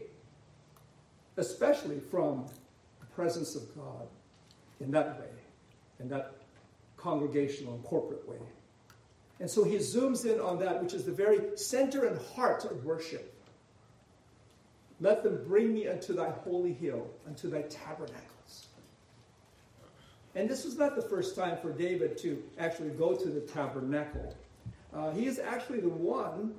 especially 1.36 1.98
from 1.98 2.46
the 3.00 3.06
presence 3.06 3.56
of 3.56 3.74
God 3.74 4.06
in 4.78 4.92
that 4.92 5.18
way, 5.18 5.26
in 5.98 6.08
that 6.08 6.36
congregational 6.96 7.74
and 7.74 7.82
corporate 7.82 8.28
way. 8.28 8.38
And 9.40 9.50
so 9.50 9.64
he 9.64 9.78
zooms 9.78 10.24
in 10.26 10.40
on 10.40 10.60
that, 10.60 10.80
which 10.80 10.94
is 10.94 11.04
the 11.04 11.12
very 11.12 11.56
center 11.56 12.06
and 12.06 12.16
heart 12.34 12.64
of 12.64 12.84
worship. 12.84 13.34
Let 15.00 15.24
them 15.24 15.42
bring 15.44 15.74
me 15.74 15.88
unto 15.88 16.12
thy 16.12 16.30
holy 16.30 16.72
hill, 16.72 17.10
unto 17.26 17.50
thy 17.50 17.62
tabernacles. 17.62 18.67
And 20.38 20.48
this 20.48 20.64
was 20.64 20.78
not 20.78 20.94
the 20.94 21.02
first 21.02 21.34
time 21.34 21.58
for 21.60 21.72
David 21.72 22.16
to 22.18 22.40
actually 22.60 22.90
go 22.90 23.12
to 23.12 23.28
the 23.28 23.40
tabernacle. 23.40 24.36
Uh, 24.94 25.10
he 25.10 25.26
is 25.26 25.40
actually 25.40 25.80
the 25.80 25.88
one 25.88 26.54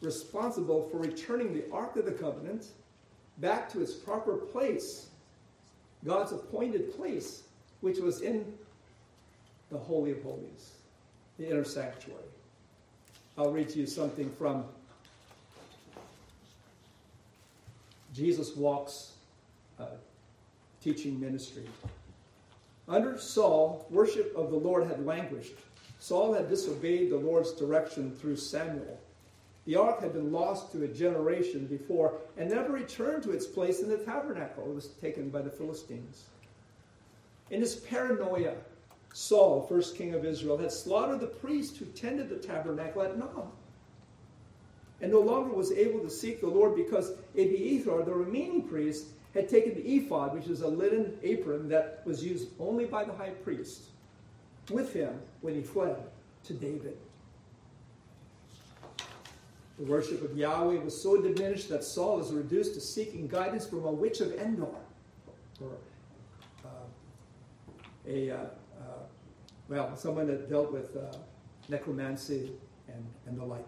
responsible 0.00 0.88
for 0.90 0.96
returning 0.96 1.54
the 1.54 1.62
Ark 1.72 1.94
of 1.94 2.06
the 2.06 2.10
Covenant 2.10 2.66
back 3.38 3.68
to 3.68 3.80
its 3.80 3.92
proper 3.92 4.34
place, 4.34 5.10
God's 6.04 6.32
appointed 6.32 6.96
place, 6.96 7.44
which 7.82 7.98
was 7.98 8.20
in 8.20 8.52
the 9.70 9.78
Holy 9.78 10.10
of 10.10 10.20
Holies 10.24 10.72
the 11.38 11.48
inner 11.48 11.64
sanctuary. 11.64 12.18
I'll 13.38 13.52
read 13.52 13.68
to 13.68 13.78
you 13.78 13.86
something 13.86 14.28
from 14.32 14.64
Jesus 18.12 18.56
Walks 18.56 19.12
uh, 19.78 19.84
teaching 20.82 21.20
ministry. 21.20 21.68
Under 22.88 23.16
Saul, 23.18 23.86
worship 23.90 24.34
of 24.36 24.50
the 24.50 24.56
Lord 24.56 24.86
had 24.86 25.06
languished. 25.06 25.54
Saul 25.98 26.32
had 26.32 26.48
disobeyed 26.48 27.10
the 27.10 27.16
Lord's 27.16 27.52
direction 27.52 28.10
through 28.10 28.36
Samuel. 28.36 28.98
The 29.64 29.76
ark 29.76 30.00
had 30.00 30.12
been 30.12 30.32
lost 30.32 30.72
to 30.72 30.82
a 30.82 30.88
generation 30.88 31.66
before 31.66 32.18
and 32.36 32.50
never 32.50 32.72
returned 32.72 33.22
to 33.22 33.30
its 33.30 33.46
place 33.46 33.80
in 33.80 33.88
the 33.88 33.98
tabernacle. 33.98 34.64
It 34.64 34.74
was 34.74 34.88
taken 35.00 35.30
by 35.30 35.42
the 35.42 35.50
Philistines. 35.50 36.24
In 37.50 37.60
his 37.60 37.76
paranoia, 37.76 38.54
Saul, 39.12 39.62
first 39.68 39.96
king 39.96 40.14
of 40.14 40.24
Israel, 40.24 40.56
had 40.56 40.72
slaughtered 40.72 41.20
the 41.20 41.26
priest 41.26 41.76
who 41.76 41.84
tended 41.84 42.28
the 42.28 42.36
tabernacle 42.36 43.02
at 43.02 43.18
Nob, 43.18 43.52
and 45.00 45.12
no 45.12 45.20
longer 45.20 45.54
was 45.54 45.70
able 45.70 46.00
to 46.00 46.10
seek 46.10 46.40
the 46.40 46.48
Lord 46.48 46.74
because 46.74 47.12
Abiathar, 47.34 48.02
the 48.02 48.14
remaining 48.14 48.62
priest, 48.62 49.08
had 49.34 49.48
taken 49.48 49.74
the 49.74 49.96
ephod, 49.96 50.34
which 50.34 50.46
is 50.46 50.60
a 50.60 50.68
linen 50.68 51.18
apron 51.22 51.68
that 51.68 52.02
was 52.04 52.22
used 52.24 52.48
only 52.58 52.84
by 52.84 53.04
the 53.04 53.12
high 53.12 53.30
priest, 53.30 53.84
with 54.70 54.92
him 54.92 55.20
when 55.40 55.54
he 55.54 55.62
fled 55.62 55.96
to 56.44 56.54
David. 56.54 56.96
The 59.78 59.84
worship 59.84 60.22
of 60.22 60.36
Yahweh 60.36 60.78
was 60.80 61.00
so 61.00 61.20
diminished 61.20 61.68
that 61.70 61.82
Saul 61.82 62.20
is 62.20 62.30
reduced 62.30 62.74
to 62.74 62.80
seeking 62.80 63.26
guidance 63.26 63.66
from 63.66 63.84
a 63.84 63.92
witch 63.92 64.20
of 64.20 64.32
Endor, 64.34 64.66
or 65.60 65.72
uh, 66.64 66.68
a 68.06 68.30
uh, 68.30 68.36
well, 69.72 69.96
someone 69.96 70.26
that 70.26 70.50
dealt 70.50 70.70
with 70.70 70.94
uh, 70.96 71.16
necromancy, 71.70 72.52
and, 72.88 73.06
and 73.26 73.38
the 73.38 73.44
like, 73.44 73.66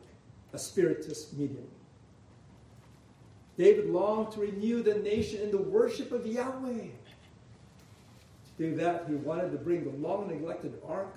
a 0.52 0.58
spiritist 0.58 1.32
medium. 1.32 1.66
David 3.56 3.90
longed 3.90 4.32
to 4.32 4.40
renew 4.40 4.82
the 4.82 4.96
nation 4.96 5.40
in 5.40 5.50
the 5.50 5.62
worship 5.62 6.12
of 6.12 6.26
Yahweh. 6.26 6.88
To 8.56 8.58
do 8.58 8.74
that, 8.76 9.06
he 9.08 9.14
wanted 9.14 9.52
to 9.52 9.58
bring 9.58 9.84
the 9.84 10.06
long 10.06 10.28
neglected 10.28 10.80
ark 10.86 11.14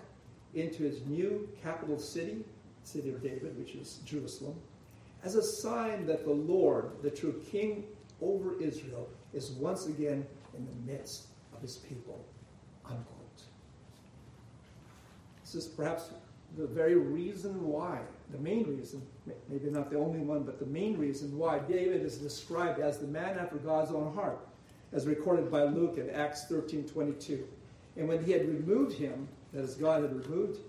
into 0.53 0.83
his 0.83 1.01
new 1.05 1.49
capital 1.61 1.99
city, 1.99 2.43
city 2.83 3.09
of 3.09 3.21
David, 3.21 3.57
which 3.57 3.75
is 3.75 3.99
Jerusalem, 4.05 4.55
as 5.23 5.35
a 5.35 5.43
sign 5.43 6.05
that 6.05 6.23
the 6.23 6.31
Lord, 6.31 6.91
the 7.01 7.11
true 7.11 7.41
king 7.51 7.83
over 8.21 8.59
Israel, 8.61 9.09
is 9.33 9.51
once 9.51 9.87
again 9.87 10.25
in 10.55 10.65
the 10.65 10.91
midst 10.91 11.27
of 11.55 11.61
his 11.61 11.77
people. 11.77 12.23
Unquote. 12.85 13.41
This 15.43 15.55
is 15.55 15.67
perhaps 15.67 16.09
the 16.55 16.67
very 16.67 16.95
reason 16.95 17.67
why, 17.67 17.99
the 18.31 18.37
main 18.37 18.63
reason, 18.63 19.01
maybe 19.49 19.69
not 19.69 19.89
the 19.89 19.97
only 19.97 20.19
one, 20.19 20.43
but 20.43 20.59
the 20.59 20.65
main 20.65 20.97
reason 20.97 21.37
why 21.37 21.59
David 21.59 22.01
is 22.01 22.17
described 22.17 22.79
as 22.79 22.99
the 22.99 23.07
man 23.07 23.37
after 23.37 23.57
God's 23.57 23.91
own 23.91 24.13
heart, 24.13 24.39
as 24.93 25.05
recorded 25.05 25.51
by 25.51 25.63
Luke 25.63 25.97
in 25.97 26.09
Acts 26.09 26.45
13 26.45 26.87
22. 26.87 27.47
And 27.97 28.07
when 28.07 28.23
he 28.23 28.31
had 28.31 28.47
removed 28.47 28.97
him, 28.97 29.27
that 29.53 29.63
is, 29.63 29.75
God 29.75 30.03
had 30.03 30.15
removed 30.15 30.59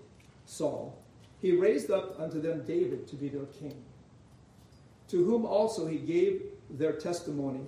Saul, 0.45 0.97
he 1.41 1.55
raised 1.55 1.91
up 1.91 2.19
unto 2.19 2.41
them 2.41 2.63
David 2.65 3.07
to 3.07 3.15
be 3.15 3.29
their 3.29 3.45
king, 3.45 3.81
to 5.07 5.23
whom 5.23 5.45
also 5.45 5.87
he 5.87 5.97
gave 5.97 6.41
their 6.71 6.93
testimony 6.93 7.61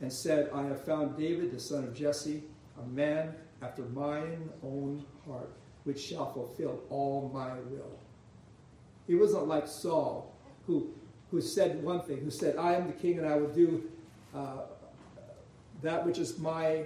and 0.00 0.12
said, 0.12 0.50
I 0.54 0.62
have 0.64 0.84
found 0.84 1.16
David, 1.16 1.52
the 1.52 1.60
son 1.60 1.84
of 1.84 1.94
Jesse, 1.94 2.42
a 2.80 2.86
man 2.86 3.34
after 3.62 3.82
mine 3.82 4.48
own 4.62 5.04
heart, 5.26 5.50
which 5.88 5.98
shall 5.98 6.30
fulfill 6.34 6.82
all 6.90 7.30
my 7.32 7.54
will. 7.70 7.98
He 9.06 9.14
wasn't 9.14 9.48
like 9.48 9.66
Saul, 9.66 10.30
who, 10.66 10.90
who 11.30 11.40
said 11.40 11.82
one 11.82 12.02
thing, 12.02 12.18
who 12.18 12.30
said, 12.30 12.58
I 12.58 12.74
am 12.74 12.88
the 12.88 12.92
king 12.92 13.18
and 13.18 13.26
I 13.26 13.36
will 13.36 13.48
do 13.48 13.90
uh, 14.34 14.64
that 15.80 16.04
which 16.04 16.18
is 16.18 16.38
my 16.38 16.84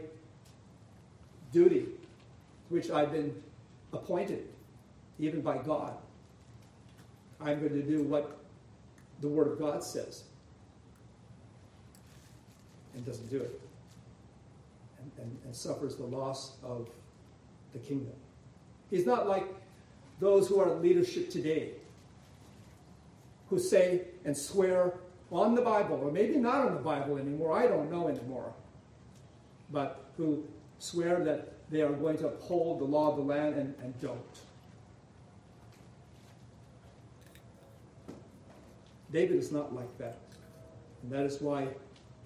duty, 1.52 1.86
which 2.68 2.92
I've 2.92 3.10
been 3.10 3.34
appointed, 3.92 4.46
even 5.18 5.40
by 5.40 5.58
God. 5.58 5.94
I'm 7.40 7.58
going 7.58 7.72
to 7.72 7.82
do 7.82 8.04
what 8.04 8.38
the 9.20 9.26
Word 9.26 9.48
of 9.48 9.58
God 9.58 9.82
says. 9.82 10.22
And 12.94 13.04
doesn't 13.04 13.30
do 13.30 13.40
it. 13.40 13.60
And, 15.00 15.10
and, 15.24 15.38
and 15.44 15.56
suffers 15.56 15.96
the 15.96 16.04
loss 16.04 16.52
of 16.62 16.88
the 17.72 17.80
kingdom. 17.80 18.14
He's 18.92 19.06
not 19.06 19.26
like 19.26 19.46
those 20.20 20.48
who 20.48 20.60
are 20.60 20.70
in 20.70 20.82
leadership 20.82 21.30
today, 21.30 21.70
who 23.48 23.58
say 23.58 24.02
and 24.26 24.36
swear 24.36 24.92
on 25.32 25.54
the 25.54 25.62
Bible, 25.62 25.98
or 26.04 26.12
maybe 26.12 26.36
not 26.36 26.66
on 26.66 26.74
the 26.74 26.80
Bible 26.80 27.16
anymore, 27.16 27.58
I 27.58 27.66
don't 27.66 27.90
know 27.90 28.08
anymore, 28.08 28.52
but 29.70 30.04
who 30.18 30.44
swear 30.78 31.24
that 31.24 31.54
they 31.70 31.80
are 31.80 31.92
going 31.92 32.18
to 32.18 32.26
uphold 32.26 32.80
the 32.80 32.84
law 32.84 33.10
of 33.10 33.16
the 33.16 33.22
land 33.22 33.54
and, 33.56 33.74
and 33.82 33.98
don't. 34.02 34.20
David 39.10 39.38
is 39.38 39.50
not 39.50 39.74
like 39.74 39.96
that. 39.96 40.18
And 41.02 41.10
that 41.12 41.24
is 41.24 41.40
why 41.40 41.68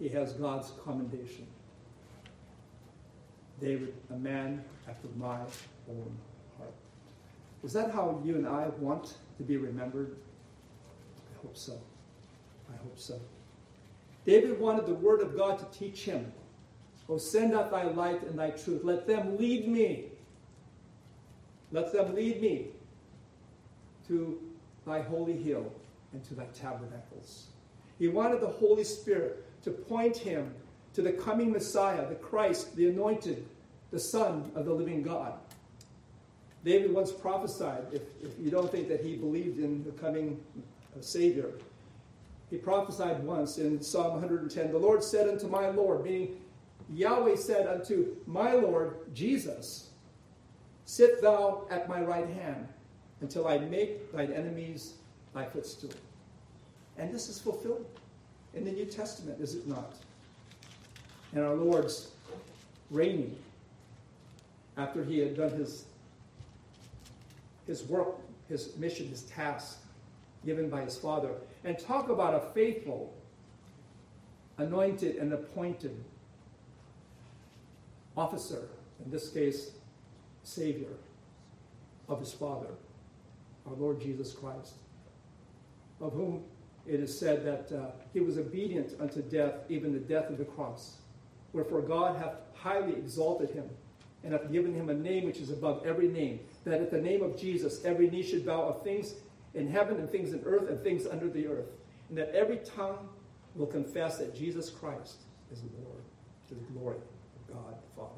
he 0.00 0.08
has 0.08 0.32
God's 0.32 0.72
commendation. 0.84 1.46
David, 3.60 3.94
a 4.10 4.16
man 4.16 4.64
after 4.88 5.06
my 5.16 5.38
own. 5.88 6.16
Is 7.64 7.72
that 7.72 7.90
how 7.90 8.20
you 8.24 8.36
and 8.36 8.46
I 8.46 8.68
want 8.78 9.16
to 9.38 9.42
be 9.42 9.56
remembered? 9.56 10.16
I 11.16 11.42
hope 11.42 11.56
so. 11.56 11.78
I 12.72 12.76
hope 12.82 12.98
so. 12.98 13.20
David 14.24 14.58
wanted 14.58 14.86
the 14.86 14.94
word 14.94 15.20
of 15.20 15.36
God 15.36 15.58
to 15.58 15.78
teach 15.78 16.04
him. 16.04 16.32
Oh, 17.08 17.18
send 17.18 17.54
out 17.54 17.70
thy 17.70 17.84
light 17.84 18.22
and 18.22 18.38
thy 18.38 18.50
truth. 18.50 18.82
Let 18.82 19.06
them 19.06 19.36
lead 19.36 19.68
me. 19.68 20.06
Let 21.70 21.92
them 21.92 22.14
lead 22.14 22.40
me 22.40 22.68
to 24.08 24.40
thy 24.86 25.02
holy 25.02 25.36
hill 25.36 25.72
and 26.12 26.24
to 26.24 26.34
thy 26.34 26.46
tabernacles. 26.54 27.46
He 27.98 28.08
wanted 28.08 28.40
the 28.40 28.48
Holy 28.48 28.84
Spirit 28.84 29.44
to 29.62 29.70
point 29.70 30.16
him 30.16 30.52
to 30.94 31.02
the 31.02 31.12
coming 31.12 31.52
Messiah, 31.52 32.08
the 32.08 32.14
Christ, 32.14 32.74
the 32.76 32.88
anointed, 32.88 33.46
the 33.90 33.98
Son 33.98 34.50
of 34.54 34.64
the 34.64 34.72
living 34.72 35.02
God. 35.02 35.34
David 36.66 36.92
once 36.92 37.12
prophesied, 37.12 37.86
if, 37.92 38.02
if 38.20 38.32
you 38.40 38.50
don't 38.50 38.70
think 38.70 38.88
that 38.88 39.00
he 39.00 39.14
believed 39.14 39.60
in 39.60 39.84
the 39.84 39.92
coming 39.92 40.40
Savior, 41.00 41.52
he 42.50 42.56
prophesied 42.56 43.22
once 43.22 43.58
in 43.58 43.80
Psalm 43.80 44.14
110 44.14 44.72
The 44.72 44.78
Lord 44.78 45.02
said 45.04 45.28
unto 45.28 45.46
my 45.46 45.68
Lord, 45.68 46.04
meaning 46.04 46.40
Yahweh 46.92 47.36
said 47.36 47.68
unto 47.68 48.16
my 48.26 48.52
Lord 48.52 48.96
Jesus, 49.14 49.90
Sit 50.86 51.22
thou 51.22 51.66
at 51.70 51.88
my 51.88 52.00
right 52.00 52.28
hand 52.28 52.66
until 53.20 53.46
I 53.46 53.58
make 53.58 54.12
thine 54.12 54.32
enemies 54.32 54.94
thy 55.34 55.44
footstool. 55.44 55.90
And 56.98 57.14
this 57.14 57.28
is 57.28 57.40
fulfilled 57.40 57.86
in 58.54 58.64
the 58.64 58.72
New 58.72 58.86
Testament, 58.86 59.40
is 59.40 59.54
it 59.54 59.68
not? 59.68 59.94
And 61.32 61.44
our 61.44 61.54
Lord's 61.54 62.10
reigning 62.90 63.36
after 64.76 65.04
he 65.04 65.18
had 65.18 65.36
done 65.36 65.50
his, 65.50 65.84
his 67.66 67.84
work, 67.84 68.16
his 68.48 68.76
mission, 68.76 69.08
his 69.08 69.22
task 69.22 69.78
given 70.44 70.70
by 70.70 70.82
his 70.82 70.96
Father. 70.96 71.30
And 71.64 71.78
talk 71.78 72.08
about 72.08 72.34
a 72.34 72.40
faithful, 72.52 73.12
anointed, 74.58 75.16
and 75.16 75.32
appointed 75.32 76.04
officer, 78.16 78.68
in 79.04 79.10
this 79.10 79.28
case, 79.30 79.72
Savior 80.42 80.94
of 82.08 82.20
his 82.20 82.32
Father, 82.32 82.68
our 83.66 83.74
Lord 83.74 84.00
Jesus 84.00 84.32
Christ, 84.32 84.74
of 86.00 86.12
whom 86.12 86.44
it 86.86 87.00
is 87.00 87.18
said 87.18 87.44
that 87.44 87.76
uh, 87.76 87.86
he 88.12 88.20
was 88.20 88.38
obedient 88.38 88.94
unto 89.00 89.20
death, 89.22 89.54
even 89.68 89.92
the 89.92 89.98
death 89.98 90.30
of 90.30 90.38
the 90.38 90.44
cross. 90.44 90.98
Wherefore 91.52 91.82
God 91.82 92.16
hath 92.16 92.34
highly 92.54 92.92
exalted 92.92 93.50
him, 93.50 93.68
and 94.22 94.32
hath 94.32 94.50
given 94.52 94.72
him 94.74 94.88
a 94.88 94.94
name 94.94 95.24
which 95.24 95.38
is 95.38 95.50
above 95.50 95.84
every 95.84 96.08
name, 96.08 96.40
that 96.66 96.80
at 96.80 96.90
the 96.90 97.00
name 97.00 97.22
of 97.22 97.38
Jesus 97.38 97.84
every 97.84 98.10
knee 98.10 98.22
should 98.22 98.44
bow 98.44 98.62
of 98.62 98.82
things 98.82 99.14
in 99.54 99.70
heaven 99.70 99.98
and 99.98 100.10
things 100.10 100.32
in 100.32 100.42
earth 100.44 100.68
and 100.68 100.82
things 100.82 101.06
under 101.06 101.28
the 101.28 101.46
earth, 101.46 101.68
and 102.08 102.18
that 102.18 102.30
every 102.34 102.58
tongue 102.58 103.08
will 103.54 103.66
confess 103.66 104.18
that 104.18 104.36
Jesus 104.36 104.68
Christ 104.68 105.22
is 105.50 105.62
Lord 105.82 106.02
to 106.48 106.54
the 106.54 106.60
glory 106.72 106.96
of 106.96 107.54
God 107.54 107.74
the 107.74 108.00
Father. 108.00 108.10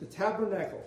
The 0.00 0.06
tabernacle 0.06 0.84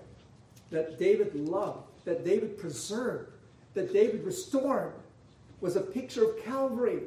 that 0.69 0.99
David 0.99 1.34
loved, 1.34 1.88
that 2.06 2.25
David 2.25 2.58
preserved, 2.58 3.32
that 3.73 3.93
David 3.93 4.23
restored 4.23 4.93
was 5.62 5.77
a 5.77 5.82
picture 5.82 6.30
of 6.30 6.43
Calvary. 6.43 7.01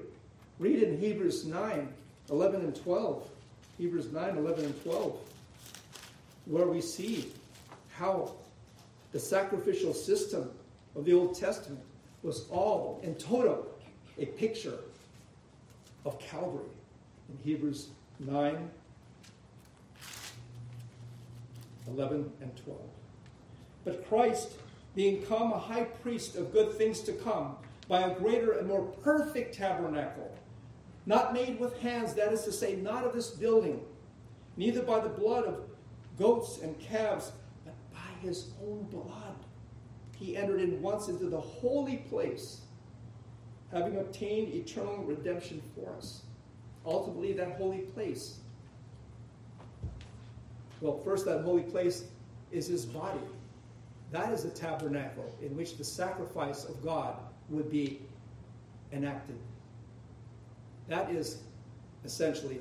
Read 0.59 0.83
in 0.83 0.99
Hebrews 0.99 1.44
9 1.44 1.88
11 2.31 2.61
and 2.62 2.75
12. 2.75 3.29
Hebrews 3.79 4.12
9 4.12 4.37
11 4.37 4.64
and 4.64 4.83
12, 4.83 5.16
where 6.46 6.66
we 6.66 6.81
see 6.81 7.33
how 8.01 8.33
the 9.13 9.21
sacrificial 9.21 9.93
system 9.93 10.51
of 10.97 11.05
the 11.05 11.13
Old 11.13 11.39
Testament 11.39 11.83
was 12.23 12.49
all 12.49 12.99
in 13.03 13.15
total 13.15 13.67
a 14.19 14.27
picture 14.27 14.79
of 16.05 16.19
Calvary. 16.19 16.65
In 17.29 17.39
Hebrews 17.45 17.89
9 18.19 18.71
11 21.89 22.33
and 22.41 22.57
12. 22.65 22.81
But 23.85 24.09
Christ 24.09 24.53
being 24.95 25.23
come 25.23 25.53
a 25.53 25.59
high 25.59 25.85
priest 25.85 26.37
of 26.37 26.53
good 26.53 26.73
things 26.75 27.01
to 27.01 27.13
come, 27.13 27.57
by 27.89 28.03
a 28.03 28.15
greater 28.15 28.53
and 28.53 28.69
more 28.69 28.83
perfect 29.03 29.55
tabernacle, 29.55 30.33
not 31.07 31.33
made 31.33 31.59
with 31.59 31.77
hands, 31.81 32.15
that 32.15 32.33
is 32.33 32.45
to 32.45 32.53
say, 32.53 32.77
not 32.77 33.05
of 33.05 33.13
this 33.13 33.31
building, 33.31 33.81
neither 34.57 34.83
by 34.83 35.01
the 35.01 35.09
blood 35.09 35.45
of 35.45 35.65
goats 36.19 36.61
and 36.63 36.79
calves, 36.79 37.33
his 38.21 38.51
own 38.63 38.85
blood. 38.91 39.35
He 40.17 40.37
entered 40.37 40.61
in 40.61 40.81
once 40.83 41.09
into 41.09 41.27
the 41.27 41.41
holy 41.41 41.99
place, 42.09 42.63
having 43.73 43.97
obtained 43.97 44.55
eternal 44.55 44.99
redemption 44.99 45.63
for 45.75 45.93
us. 45.97 46.23
Ultimately, 46.85 47.33
that 47.35 47.57
holy 47.57 47.79
place. 47.79 48.41
Well, 50.81 50.99
first, 50.99 51.27
that 51.27 51.43
holy 51.43 51.63
place 51.63 52.05
is 52.51 52.67
his 52.67 52.87
body 52.87 53.21
that 54.13 54.33
is 54.33 54.43
the 54.43 54.51
tabernacle 54.51 55.33
in 55.41 55.57
which 55.57 55.77
the 55.77 55.85
sacrifice 55.85 56.65
of 56.65 56.83
God 56.83 57.17
would 57.49 57.71
be 57.71 58.01
enacted. 58.93 59.39
That 60.89 61.11
is 61.11 61.39
essentially 62.05 62.61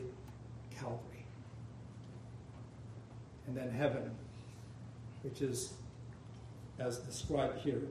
Calvary. 0.69 1.25
And 3.47 3.57
then 3.57 3.71
heaven, 3.71 4.11
which 5.23 5.41
is 5.41 5.73
as 6.79 6.99
described 6.99 7.59
here, 7.59 7.81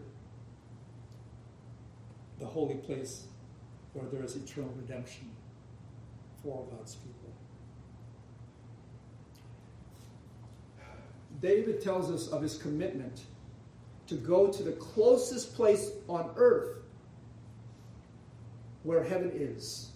the 2.39 2.47
holy 2.47 2.77
place 2.77 3.25
where 3.93 4.07
there 4.07 4.23
is 4.23 4.37
eternal 4.37 4.73
redemption 4.77 5.31
for 6.43 6.67
God's 6.71 6.95
people. 6.95 7.15
David 11.41 11.81
tells 11.81 12.11
us 12.11 12.29
of 12.29 12.43
his 12.43 12.57
commitment 12.57 13.23
to 14.07 14.15
go 14.15 14.49
to 14.49 14.63
the 14.63 14.73
closest 14.73 15.55
place 15.55 15.91
on 16.09 16.31
earth 16.37 16.79
where 18.83 19.05
heaven 19.05 19.31
is, 19.35 19.91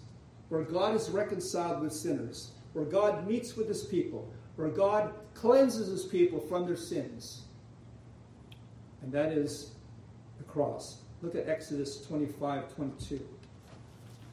where 0.49 0.63
God 0.63 0.95
is 0.95 1.09
reconciled 1.09 1.81
with 1.81 1.91
sinners, 1.91 2.51
where 2.73 2.85
God 2.85 3.27
meets 3.27 3.55
with 3.55 3.67
his 3.67 3.83
people, 3.83 4.31
where 4.55 4.69
God 4.69 5.13
cleanses 5.33 5.87
his 5.87 6.03
people 6.03 6.39
from 6.39 6.65
their 6.65 6.77
sins. 6.77 7.41
And 9.01 9.11
that 9.11 9.31
is 9.31 9.71
the 10.37 10.43
cross. 10.43 10.97
Look 11.21 11.35
at 11.35 11.47
Exodus 11.47 12.05
25 12.05 12.73
22. 12.75 13.27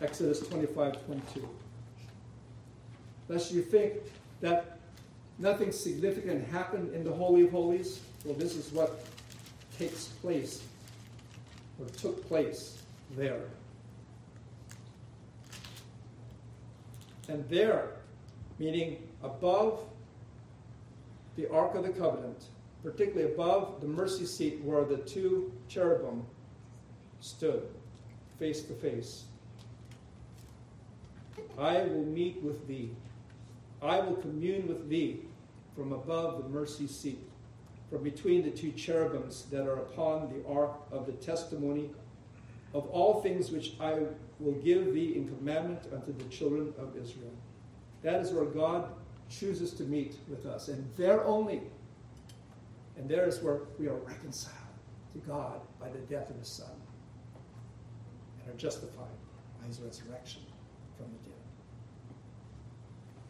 Exodus 0.01 0.41
25 0.41 1.05
22. 1.05 1.49
Lest 3.29 3.53
you 3.53 3.63
think 3.63 3.95
that 4.41 4.79
nothing 5.39 5.73
significant 5.73 6.47
happened 6.49 6.95
in 6.95 7.05
the 7.05 7.13
Holy 7.13 7.43
of 7.43 7.51
Holies, 7.51 8.01
well, 8.25 8.35
this 8.35 8.55
is 8.55 8.73
what 8.73 9.05
takes 9.79 10.07
place 10.07 10.63
or 11.79 11.87
took 11.91 12.27
place 12.29 12.83
there. 13.17 13.43
And 17.29 17.49
there, 17.49 17.91
meaning 18.59 19.09
above 19.23 19.85
the 21.37 21.51
Ark 21.51 21.75
of 21.75 21.85
the 21.85 21.91
Covenant, 21.91 22.45
particularly 22.83 23.33
above 23.33 23.81
the 23.81 23.87
mercy 23.87 24.27
seat 24.27 24.61
where 24.63 24.85
the 24.85 24.99
two 24.99 25.53
cherubim 25.69 26.25
stood 27.21 27.69
face 28.39 28.63
to 28.63 28.73
face. 28.75 29.25
I 31.59 31.83
will 31.83 32.05
meet 32.05 32.43
with 32.43 32.67
thee. 32.67 32.91
I 33.83 34.01
will 34.01 34.17
commune 34.17 34.67
with 34.67 34.89
thee 34.89 35.21
from 35.77 35.93
above 35.93 36.43
the 36.43 36.49
mercy 36.49 36.87
seat, 36.87 37.21
from 37.91 38.03
between 38.03 38.43
the 38.43 38.51
two 38.51 38.73
cherubims 38.73 39.45
that 39.51 39.67
are 39.67 39.77
upon 39.77 40.33
the 40.33 40.47
ark 40.49 40.73
of 40.91 41.07
the 41.07 41.13
testimony 41.13 41.91
of 42.73 42.87
all 42.91 43.21
things 43.21 43.51
which 43.51 43.75
I 43.81 43.99
will 44.39 44.55
give 44.55 44.95
thee 44.95 45.17
in 45.17 45.29
commandment 45.29 45.81
unto 45.93 46.13
the 46.13 46.25
children 46.25 46.73
of 46.79 46.97
Israel. 46.97 47.33
That 48.03 48.21
is 48.21 48.33
where 48.33 48.45
God 48.45 48.91
chooses 49.31 49.73
to 49.75 49.85
meet 49.85 50.17
with 50.29 50.45
us, 50.45 50.69
and 50.69 50.89
there 50.97 51.25
only. 51.25 51.63
And 52.99 53.09
there 53.09 53.27
is 53.27 53.41
where 53.41 53.61
we 53.79 53.87
are 53.87 53.95
reconciled 53.95 54.57
to 55.15 55.19
God 55.21 55.61
by 55.81 55.89
the 55.89 56.01
death 56.01 56.29
of 56.29 56.37
His 56.37 56.49
Son 56.49 56.69
and 58.43 58.55
are 58.55 58.59
justified 58.59 59.07
by 59.59 59.67
His 59.67 59.81
resurrection 59.81 60.43
from 60.99 61.07
the 61.07 61.31
dead. 61.31 61.39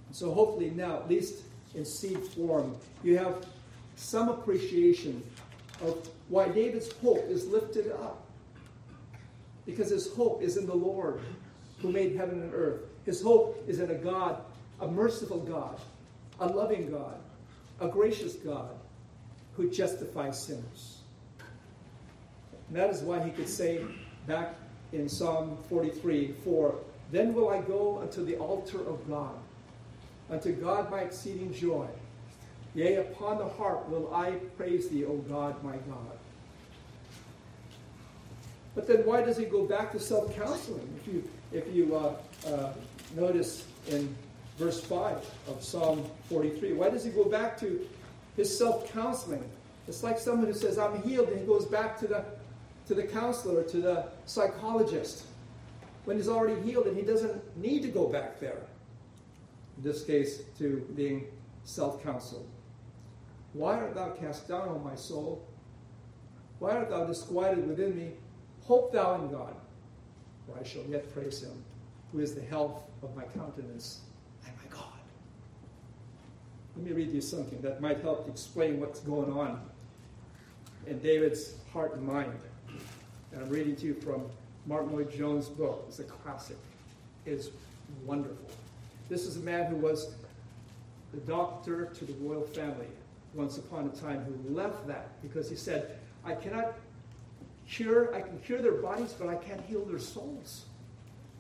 And 0.09 0.17
so, 0.17 0.33
hopefully, 0.33 0.71
now, 0.71 0.97
at 0.97 1.09
least 1.09 1.43
in 1.75 1.85
seed 1.85 2.19
form, 2.19 2.77
you 3.05 3.17
have 3.17 3.47
some 3.95 4.29
appreciation 4.29 5.23
of 5.83 6.09
why 6.29 6.49
David's 6.49 6.91
hope 6.93 7.29
is 7.29 7.47
lifted 7.47 7.93
up. 7.93 8.27
Because 9.67 9.91
his 9.91 10.13
hope 10.15 10.43
is 10.43 10.57
in 10.57 10.67
the 10.67 10.75
Lord 10.75 11.21
who 11.81 11.93
made 11.93 12.17
heaven 12.17 12.43
and 12.43 12.53
earth. 12.55 12.81
His 13.05 13.23
hope 13.23 13.63
is 13.69 13.81
in 13.81 13.91
a 13.91 13.95
God, 13.95 14.43
a 14.81 14.89
merciful 14.89 15.41
God, 15.41 15.79
a 16.41 16.47
loving 16.47 16.91
God, 16.91 17.17
a 17.81 17.89
gracious 17.89 18.35
God 18.35 18.71
who 19.57 19.71
justifies 19.71 20.43
sinners. 20.43 20.99
And 22.69 22.77
that 22.77 22.91
is 22.91 23.03
why 23.03 23.23
he 23.23 23.31
could 23.31 23.49
say 23.49 23.85
back 24.27 24.55
in 24.93 25.09
Psalm 25.09 25.59
43 25.69 26.35
4, 26.45 26.75
Then 27.13 27.35
will 27.35 27.49
I 27.49 27.61
go 27.61 27.99
unto 28.01 28.25
the 28.25 28.37
altar 28.37 28.79
of 28.79 29.07
God, 29.09 29.35
unto 30.31 30.53
God 30.53 30.91
my 30.91 31.01
exceeding 31.01 31.53
joy. 31.53 31.87
Yea, 32.75 32.97
upon 32.97 33.39
the 33.39 33.49
harp 33.49 33.89
will 33.89 34.15
I 34.15 34.33
praise 34.57 34.89
thee, 34.89 35.05
O 35.05 35.17
God, 35.17 35.63
my 35.65 35.73
God. 35.73 36.19
But 38.77 38.87
then 38.87 39.05
why 39.05 39.23
does 39.23 39.37
he 39.37 39.45
go 39.45 39.65
back 39.65 39.91
to 39.93 40.01
self 40.01 40.35
counseling? 40.37 40.89
If 41.01 41.13
you, 41.13 41.29
if 41.53 41.75
you 41.75 41.97
uh, 41.97 42.15
uh, 42.47 42.73
notice 43.17 43.67
in 43.89 44.15
verse 44.61 44.79
5 44.79 45.17
of 45.49 45.65
Psalm 45.65 46.05
43, 46.29 46.75
why 46.75 46.91
does 46.91 47.03
he 47.03 47.11
go 47.11 47.25
back 47.25 47.59
to 47.61 47.89
his 48.37 48.57
self 48.57 48.93
counseling? 48.93 49.43
It's 49.89 50.03
like 50.03 50.19
someone 50.19 50.47
who 50.47 50.53
says, 50.53 50.77
I'm 50.77 51.03
healed, 51.03 51.31
and 51.31 51.41
he 51.41 51.47
goes 51.47 51.65
back 51.65 51.99
to 52.01 52.07
the, 52.07 52.25
to 52.87 52.95
the 52.95 53.05
counselor, 53.05 53.63
to 53.65 53.77
the 53.79 54.09
psychologist, 54.27 55.25
when 56.05 56.19
he's 56.19 56.29
already 56.29 56.61
healed 56.61 56.87
and 56.87 56.97
he 56.97 57.03
doesn't 57.03 57.57
need 57.57 57.83
to 57.83 57.89
go 57.89 58.07
back 58.07 58.39
there. 58.39 58.63
In 59.79 59.83
this 59.83 60.05
case, 60.05 60.43
to 60.59 60.87
being 60.95 61.27
self 61.65 62.03
counseled. 62.03 62.47
Why 63.55 63.75
art 63.77 63.95
thou 63.95 64.11
cast 64.11 64.47
down, 64.47 64.69
O 64.69 64.79
my 64.79 64.95
soul? 64.95 65.43
Why 66.59 66.77
art 66.77 66.91
thou 66.91 67.05
disquieted 67.05 67.67
within 67.67 67.97
me? 67.97 68.11
Hope 68.65 68.93
thou 68.93 69.15
in 69.15 69.31
God, 69.31 69.57
for 70.47 70.61
I 70.61 70.63
shall 70.65 70.85
yet 70.85 71.13
praise 71.15 71.43
him, 71.43 71.65
who 72.13 72.21
is 72.21 72.35
the 72.35 72.43
health 72.43 72.83
of 73.03 73.17
my 73.17 73.25
countenance. 73.25 74.03
Let 76.81 76.89
me 76.89 76.97
read 76.97 77.13
you 77.13 77.21
something 77.21 77.61
that 77.61 77.83
might 77.83 78.01
help 78.01 78.27
explain 78.27 78.81
what's 78.81 79.01
going 79.01 79.31
on 79.31 79.61
in 80.87 80.99
David's 81.01 81.57
heart 81.75 81.95
and 81.95 82.03
mind. 82.07 82.41
And 83.33 83.43
I'm 83.43 83.51
reading 83.51 83.77
to 83.77 83.87
you 83.87 83.93
from 83.93 84.25
Martyn 84.65 84.91
Lloyd-Jones' 84.93 85.51
book. 85.51 85.85
It's 85.89 85.99
a 85.99 86.05
classic. 86.05 86.57
It 87.27 87.33
is 87.33 87.51
wonderful. 88.07 88.49
This 89.11 89.27
is 89.27 89.37
a 89.37 89.41
man 89.41 89.67
who 89.67 89.77
was 89.77 90.15
the 91.13 91.19
doctor 91.19 91.85
to 91.85 92.05
the 92.07 92.15
royal 92.15 92.45
family 92.45 92.87
once 93.35 93.59
upon 93.59 93.85
a 93.85 94.01
time 94.01 94.25
who 94.25 94.55
left 94.55 94.87
that 94.87 95.21
because 95.21 95.51
he 95.51 95.57
said, 95.57 95.99
I 96.25 96.35
cannot 96.35 96.73
cure, 97.69 98.15
I 98.15 98.23
can 98.23 98.39
cure 98.39 98.63
their 98.63 98.81
bodies, 98.81 99.13
but 99.13 99.29
I 99.29 99.35
can't 99.35 99.61
heal 99.67 99.85
their 99.85 99.99
souls 99.99 100.65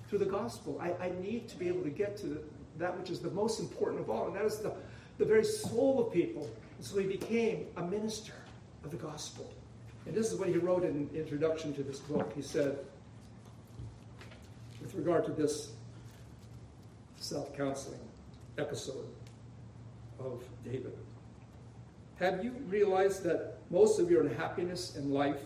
through 0.06 0.18
the 0.18 0.26
gospel. 0.26 0.78
I, 0.82 0.92
I 1.02 1.12
need 1.22 1.48
to 1.48 1.56
be 1.56 1.66
able 1.68 1.82
to 1.84 1.90
get 1.90 2.18
to 2.18 2.26
the, 2.26 2.42
that 2.76 2.98
which 2.98 3.08
is 3.08 3.20
the 3.20 3.30
most 3.30 3.58
important 3.58 4.02
of 4.02 4.10
all, 4.10 4.26
and 4.26 4.36
that 4.36 4.44
is 4.44 4.58
the, 4.58 4.74
the 5.20 5.26
very 5.26 5.44
soul 5.44 6.00
of 6.00 6.12
people. 6.12 6.50
And 6.78 6.84
so 6.84 6.98
he 6.98 7.06
became 7.06 7.66
a 7.76 7.82
minister 7.82 8.32
of 8.82 8.90
the 8.90 8.96
gospel. 8.96 9.48
And 10.06 10.14
this 10.14 10.32
is 10.32 10.38
what 10.38 10.48
he 10.48 10.56
wrote 10.56 10.82
in 10.82 11.10
introduction 11.14 11.74
to 11.74 11.82
this 11.82 11.98
book. 11.98 12.32
He 12.34 12.40
said, 12.40 12.78
with 14.80 14.94
regard 14.94 15.26
to 15.26 15.32
this 15.32 15.72
self 17.16 17.54
counseling 17.54 18.00
episode 18.56 19.06
of 20.18 20.42
David, 20.64 20.96
have 22.18 22.42
you 22.42 22.52
realized 22.68 23.22
that 23.24 23.58
most 23.70 24.00
of 24.00 24.10
your 24.10 24.22
unhappiness 24.22 24.96
in 24.96 25.12
life 25.12 25.42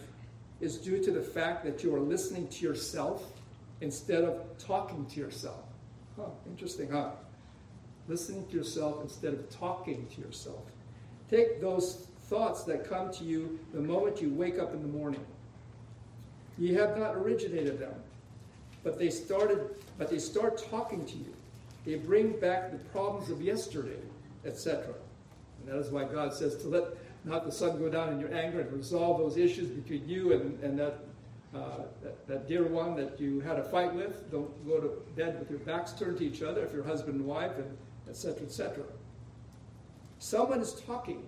is 0.60 0.78
due 0.78 1.02
to 1.02 1.10
the 1.10 1.20
fact 1.20 1.64
that 1.64 1.82
you 1.82 1.92
are 1.94 2.00
listening 2.00 2.46
to 2.46 2.64
yourself 2.64 3.32
instead 3.80 4.22
of 4.22 4.40
talking 4.56 5.04
to 5.06 5.18
yourself. 5.18 5.64
Huh, 6.16 6.26
interesting, 6.46 6.90
huh? 6.90 7.10
Listening 8.08 8.46
to 8.48 8.56
yourself 8.56 9.02
instead 9.02 9.32
of 9.32 9.48
talking 9.50 10.06
to 10.14 10.20
yourself. 10.20 10.62
Take 11.30 11.60
those 11.60 12.06
thoughts 12.24 12.64
that 12.64 12.88
come 12.88 13.12
to 13.12 13.24
you 13.24 13.58
the 13.72 13.80
moment 13.80 14.20
you 14.20 14.30
wake 14.30 14.58
up 14.58 14.74
in 14.74 14.82
the 14.82 14.88
morning. 14.88 15.24
You 16.58 16.78
have 16.78 16.96
not 16.98 17.16
originated 17.16 17.78
them, 17.78 17.94
but 18.82 18.98
they 18.98 19.10
started 19.10 19.70
but 19.98 20.10
they 20.10 20.18
start 20.18 20.62
talking 20.70 21.04
to 21.06 21.16
you. 21.16 21.34
They 21.84 21.96
bring 21.96 22.38
back 22.40 22.72
the 22.72 22.78
problems 22.78 23.30
of 23.30 23.40
yesterday, 23.40 24.00
etc. 24.44 24.86
And 25.60 25.68
that 25.68 25.78
is 25.78 25.90
why 25.90 26.04
God 26.04 26.32
says 26.32 26.56
to 26.56 26.68
let 26.68 26.84
not 27.24 27.44
the 27.44 27.52
sun 27.52 27.78
go 27.78 27.88
down 27.88 28.12
in 28.12 28.20
your 28.20 28.34
anger 28.34 28.60
and 28.60 28.72
resolve 28.72 29.18
those 29.18 29.36
issues 29.36 29.68
between 29.68 30.08
you 30.08 30.32
and, 30.32 30.62
and 30.62 30.78
that, 30.78 30.98
uh, 31.54 31.82
that, 32.02 32.26
that, 32.26 32.48
dear 32.48 32.66
one 32.66 32.96
that 32.96 33.18
you 33.18 33.40
had 33.40 33.58
a 33.58 33.64
fight 33.64 33.94
with. 33.94 34.30
Don't 34.30 34.66
go 34.66 34.80
to 34.80 35.02
bed 35.16 35.38
with 35.38 35.50
your 35.50 35.60
backs 35.60 35.92
turned 35.92 36.18
to 36.18 36.24
each 36.24 36.42
other 36.42 36.64
if 36.64 36.72
you're 36.72 36.84
husband 36.84 37.16
and 37.16 37.26
wife, 37.26 37.56
and 37.56 37.76
etc. 38.08 38.42
etc. 38.42 38.84
Someone 40.18 40.60
is 40.60 40.74
talking. 40.86 41.22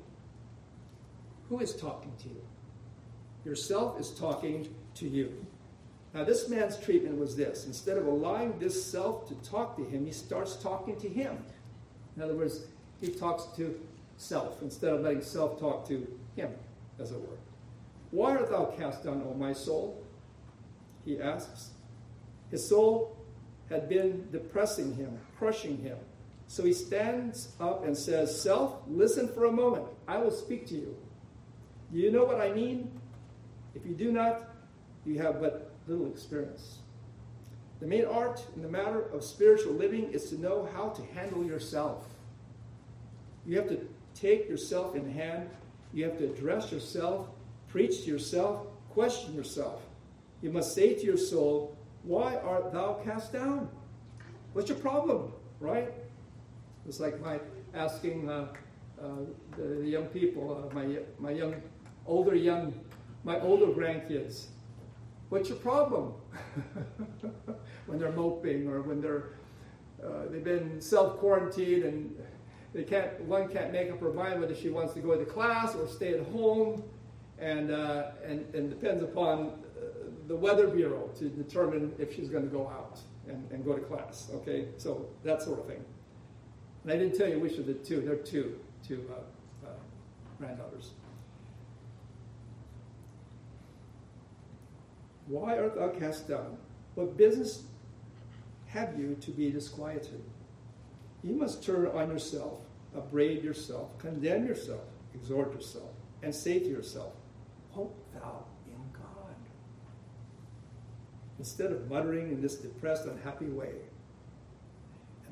Who 1.48 1.60
is 1.60 1.74
talking 1.74 2.12
to 2.22 2.28
you? 2.28 2.42
Yourself 3.44 4.00
is 4.00 4.10
talking 4.10 4.68
to 4.94 5.08
you. 5.08 5.46
Now, 6.14 6.24
this 6.24 6.48
man's 6.48 6.78
treatment 6.78 7.18
was 7.18 7.36
this 7.36 7.66
instead 7.66 7.98
of 7.98 8.06
allowing 8.06 8.58
this 8.58 8.82
self 8.84 9.28
to 9.28 9.34
talk 9.48 9.76
to 9.76 9.84
him, 9.84 10.06
he 10.06 10.12
starts 10.12 10.56
talking 10.56 10.98
to 11.00 11.08
him. 11.08 11.36
In 12.16 12.22
other 12.22 12.34
words, 12.34 12.66
he 13.00 13.08
talks 13.08 13.44
to 13.56 13.78
self 14.16 14.62
instead 14.62 14.92
of 14.94 15.02
letting 15.02 15.20
self 15.20 15.60
talk 15.60 15.86
to 15.88 16.06
him, 16.34 16.50
as 16.98 17.12
it 17.12 17.20
were. 17.20 17.36
Why 18.10 18.36
art 18.36 18.50
thou 18.50 18.64
cast 18.64 19.04
down, 19.04 19.22
O 19.28 19.34
my 19.34 19.52
soul? 19.52 20.02
He 21.04 21.20
asks. 21.20 21.70
His 22.50 22.66
soul 22.66 23.16
had 23.68 23.88
been 23.88 24.26
depressing 24.32 24.94
him, 24.94 25.18
crushing 25.38 25.78
him. 25.78 25.98
So 26.48 26.64
he 26.64 26.72
stands 26.72 27.48
up 27.60 27.84
and 27.84 27.96
says, 27.96 28.40
Self, 28.40 28.82
listen 28.86 29.28
for 29.28 29.46
a 29.46 29.52
moment. 29.52 29.86
I 30.06 30.18
will 30.18 30.30
speak 30.30 30.66
to 30.68 30.74
you. 30.74 30.96
Do 31.92 31.98
you 31.98 32.10
know 32.10 32.24
what 32.24 32.40
I 32.40 32.52
mean? 32.52 32.90
If 33.74 33.84
you 33.84 33.94
do 33.94 34.12
not, 34.12 34.48
you 35.04 35.18
have 35.18 35.40
but 35.40 35.72
little 35.86 36.10
experience. 36.10 36.78
The 37.80 37.86
main 37.86 38.06
art 38.06 38.44
in 38.56 38.62
the 38.62 38.68
matter 38.68 39.02
of 39.10 39.22
spiritual 39.22 39.74
living 39.74 40.10
is 40.12 40.30
to 40.30 40.40
know 40.40 40.68
how 40.74 40.88
to 40.90 41.02
handle 41.14 41.44
yourself. 41.44 42.06
You 43.44 43.56
have 43.58 43.68
to 43.68 43.86
take 44.14 44.48
yourself 44.48 44.96
in 44.96 45.10
hand, 45.12 45.50
you 45.92 46.04
have 46.04 46.18
to 46.18 46.24
address 46.24 46.72
yourself, 46.72 47.28
preach 47.68 48.04
to 48.04 48.10
yourself, 48.10 48.66
question 48.90 49.34
yourself. 49.34 49.82
You 50.40 50.50
must 50.50 50.74
say 50.74 50.94
to 50.94 51.04
your 51.04 51.18
soul, 51.18 51.76
Why 52.02 52.36
art 52.36 52.72
thou 52.72 52.94
cast 53.04 53.32
down? 53.32 53.68
What's 54.52 54.68
your 54.68 54.78
problem? 54.78 55.32
Right? 55.60 55.92
It's 56.86 57.00
like 57.00 57.20
my 57.20 57.40
asking 57.74 58.28
uh, 58.30 58.48
uh, 59.02 59.08
the, 59.56 59.86
young 59.86 60.06
people, 60.06 60.68
uh, 60.70 60.74
my, 60.74 60.98
my 61.18 61.30
young, 61.30 61.54
older 62.06 62.34
young, 62.34 62.72
my 63.24 63.40
older 63.40 63.66
grandkids, 63.66 64.46
what's 65.28 65.48
your 65.48 65.58
problem? 65.58 66.14
when 67.86 67.98
they're 67.98 68.12
moping 68.12 68.68
or 68.68 68.82
when 68.82 69.00
they're, 69.00 69.30
uh, 70.02 70.28
they've 70.30 70.44
been 70.44 70.80
self-quarantined 70.80 71.84
and 71.84 72.16
they 72.72 72.84
can't, 72.84 73.20
one 73.22 73.48
can't 73.48 73.72
make 73.72 73.90
up 73.90 74.00
her 74.00 74.12
mind 74.12 74.40
whether 74.40 74.54
she 74.54 74.68
wants 74.68 74.94
to 74.94 75.00
go 75.00 75.16
to 75.16 75.24
class 75.24 75.74
or 75.74 75.86
stay 75.88 76.14
at 76.14 76.26
home 76.28 76.82
and, 77.38 77.70
uh, 77.70 78.10
and, 78.24 78.54
and 78.54 78.70
depends 78.70 79.02
upon 79.02 79.48
uh, 79.76 80.08
the 80.28 80.36
weather 80.36 80.68
bureau 80.68 81.10
to 81.18 81.28
determine 81.28 81.92
if 81.98 82.14
she's 82.14 82.28
going 82.28 82.44
to 82.44 82.50
go 82.50 82.68
out 82.68 83.00
and, 83.28 83.50
and 83.50 83.64
go 83.64 83.74
to 83.74 83.80
class. 83.82 84.30
Okay, 84.34 84.68
so 84.76 85.08
that 85.24 85.42
sort 85.42 85.58
of 85.58 85.66
thing. 85.66 85.84
And 86.86 86.92
I 86.92 86.98
didn't 86.98 87.18
tell 87.18 87.28
you 87.28 87.40
which 87.40 87.58
of 87.58 87.66
the 87.66 87.74
two. 87.74 88.00
There 88.00 88.12
are 88.12 88.16
two, 88.16 88.60
two 88.86 89.10
uh, 89.10 89.66
uh, 89.66 89.70
granddaughters. 90.38 90.92
Why 95.26 95.58
art 95.58 95.74
thou 95.74 95.88
cast 95.88 96.28
down? 96.28 96.56
What 96.94 97.16
business 97.16 97.64
have 98.68 98.96
you 98.96 99.16
to 99.20 99.32
be 99.32 99.50
disquieted? 99.50 100.22
You 101.24 101.34
must 101.34 101.64
turn 101.64 101.88
on 101.88 102.08
yourself, 102.08 102.60
upbraid 102.96 103.42
yourself, 103.42 103.98
condemn 103.98 104.46
yourself, 104.46 104.84
exhort 105.12 105.52
yourself, 105.52 105.90
and 106.22 106.32
say 106.32 106.60
to 106.60 106.68
yourself, 106.68 107.14
Hope 107.72 107.98
thou 108.14 108.44
in 108.64 108.78
God. 108.92 109.34
Instead 111.40 111.72
of 111.72 111.90
muttering 111.90 112.30
in 112.30 112.40
this 112.40 112.54
depressed, 112.54 113.06
unhappy 113.06 113.46
way. 113.46 113.72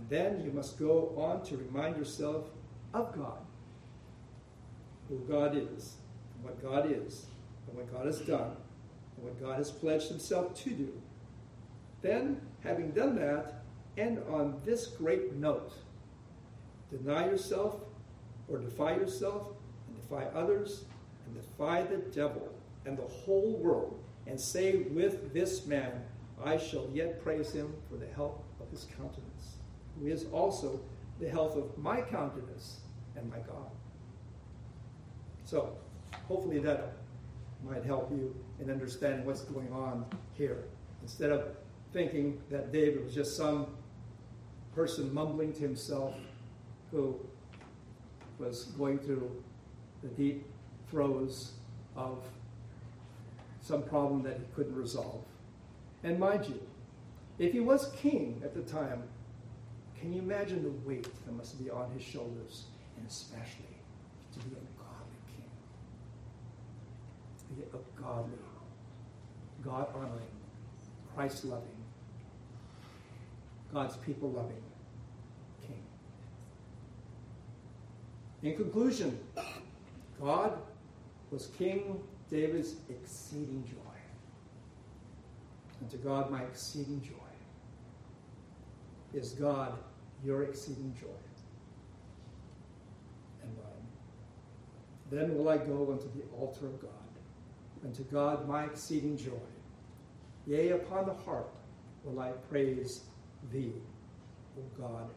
Then 0.08 0.42
you 0.44 0.50
must 0.50 0.78
go 0.78 1.14
on 1.16 1.44
to 1.46 1.56
remind 1.56 1.96
yourself 1.96 2.46
of 2.92 3.14
God, 3.14 3.38
who 5.08 5.18
God 5.20 5.56
is, 5.56 5.94
and 6.34 6.44
what 6.44 6.62
God 6.62 6.90
is, 6.90 7.26
and 7.66 7.76
what 7.76 7.92
God 7.92 8.06
has 8.06 8.20
done, 8.20 8.56
and 9.16 9.24
what 9.24 9.40
God 9.40 9.56
has 9.56 9.70
pledged 9.70 10.08
himself 10.08 10.54
to 10.62 10.70
do. 10.70 10.92
Then, 12.02 12.40
having 12.62 12.90
done 12.90 13.16
that, 13.16 13.64
end 13.96 14.20
on 14.30 14.60
this 14.64 14.88
great 14.88 15.34
note 15.34 15.72
deny 16.90 17.26
yourself 17.26 17.80
or 18.48 18.58
defy 18.58 18.94
yourself 18.94 19.48
and 19.88 19.96
defy 19.96 20.24
others 20.38 20.84
and 21.26 21.34
defy 21.34 21.82
the 21.82 21.96
devil 21.96 22.48
and 22.86 22.96
the 22.96 23.02
whole 23.02 23.56
world 23.56 23.98
and 24.26 24.40
say 24.40 24.76
with 24.90 25.32
this 25.32 25.66
man, 25.66 26.02
I 26.42 26.56
shall 26.56 26.88
yet 26.92 27.22
praise 27.22 27.52
him 27.52 27.74
for 27.88 27.96
the 27.96 28.06
help 28.14 28.44
of 28.60 28.70
his 28.70 28.86
countenance, 28.96 29.33
is 30.02 30.26
also 30.32 30.80
the 31.20 31.28
health 31.28 31.56
of 31.56 31.76
my 31.78 32.00
countenance 32.00 32.80
and 33.16 33.30
my 33.30 33.38
God. 33.38 33.70
So, 35.44 35.76
hopefully 36.26 36.58
that 36.60 36.92
might 37.64 37.84
help 37.84 38.10
you 38.10 38.34
in 38.60 38.70
understanding 38.70 39.24
what's 39.24 39.42
going 39.42 39.72
on 39.72 40.04
here. 40.32 40.64
Instead 41.02 41.30
of 41.30 41.48
thinking 41.92 42.40
that 42.50 42.72
David 42.72 43.04
was 43.04 43.14
just 43.14 43.36
some 43.36 43.68
person 44.74 45.12
mumbling 45.14 45.52
to 45.52 45.60
himself 45.60 46.14
who 46.90 47.18
was 48.38 48.64
going 48.76 48.98
through 48.98 49.30
the 50.02 50.08
deep 50.08 50.44
throes 50.90 51.52
of 51.96 52.24
some 53.60 53.82
problem 53.82 54.22
that 54.22 54.36
he 54.36 54.44
couldn't 54.54 54.74
resolve. 54.74 55.22
And 56.02 56.18
mind 56.18 56.46
you, 56.46 56.60
if 57.38 57.52
he 57.52 57.60
was 57.60 57.90
king 57.96 58.40
at 58.44 58.54
the 58.54 58.62
time, 58.62 59.04
can 60.00 60.12
you 60.12 60.20
imagine 60.20 60.62
the 60.62 60.88
weight 60.88 61.08
that 61.24 61.32
must 61.32 61.62
be 61.62 61.70
on 61.70 61.90
his 61.92 62.02
shoulders, 62.02 62.64
and 62.96 63.06
especially 63.06 63.76
to 64.32 64.38
be 64.40 64.54
a 64.54 64.64
godly 64.78 65.20
king? 65.36 65.50
To 67.38 67.54
be 67.54 67.62
a 67.62 68.00
godly, 68.00 68.38
God 69.64 69.88
honoring, 69.94 70.36
Christ 71.14 71.44
loving, 71.44 71.84
God's 73.72 73.96
people 73.96 74.30
loving 74.30 74.62
king. 75.62 75.82
In 78.42 78.56
conclusion, 78.56 79.18
God 80.20 80.58
was 81.30 81.46
King 81.58 82.00
David's 82.30 82.76
exceeding 82.88 83.64
joy. 83.64 83.80
And 85.80 85.90
to 85.90 85.96
God, 85.96 86.30
my 86.30 86.42
exceeding 86.42 87.02
joy. 87.02 87.23
Is 89.14 89.30
God 89.30 89.78
your 90.24 90.42
exceeding 90.42 90.92
joy? 91.00 91.06
And 93.42 93.56
mine. 93.56 93.86
Then 95.10 95.38
will 95.38 95.48
I 95.48 95.56
go 95.56 95.92
unto 95.92 96.10
the 96.18 96.24
altar 96.36 96.66
of 96.66 96.80
God, 96.82 96.90
unto 97.84 98.02
God 98.04 98.48
my 98.48 98.64
exceeding 98.64 99.16
joy. 99.16 99.32
Yea, 100.46 100.70
upon 100.70 101.06
the 101.06 101.14
harp 101.14 101.54
will 102.02 102.18
I 102.18 102.32
praise 102.50 103.02
thee, 103.52 103.72
O 104.58 104.62
God, 104.76 105.08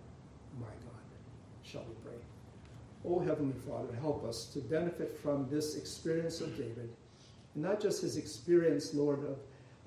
my 0.59 0.67
God. 0.67 1.01
Shall 1.63 1.83
we 1.89 1.95
pray? 2.03 2.19
O 3.03 3.19
Heavenly 3.19 3.55
Father, 3.67 3.93
help 3.99 4.23
us 4.25 4.45
to 4.53 4.59
benefit 4.59 5.17
from 5.17 5.47
this 5.49 5.75
experience 5.75 6.39
of 6.39 6.55
David. 6.55 6.89
And 7.55 7.63
not 7.63 7.81
just 7.81 8.01
his 8.01 8.17
experience, 8.17 8.93
Lord, 8.93 9.23
of, 9.23 9.39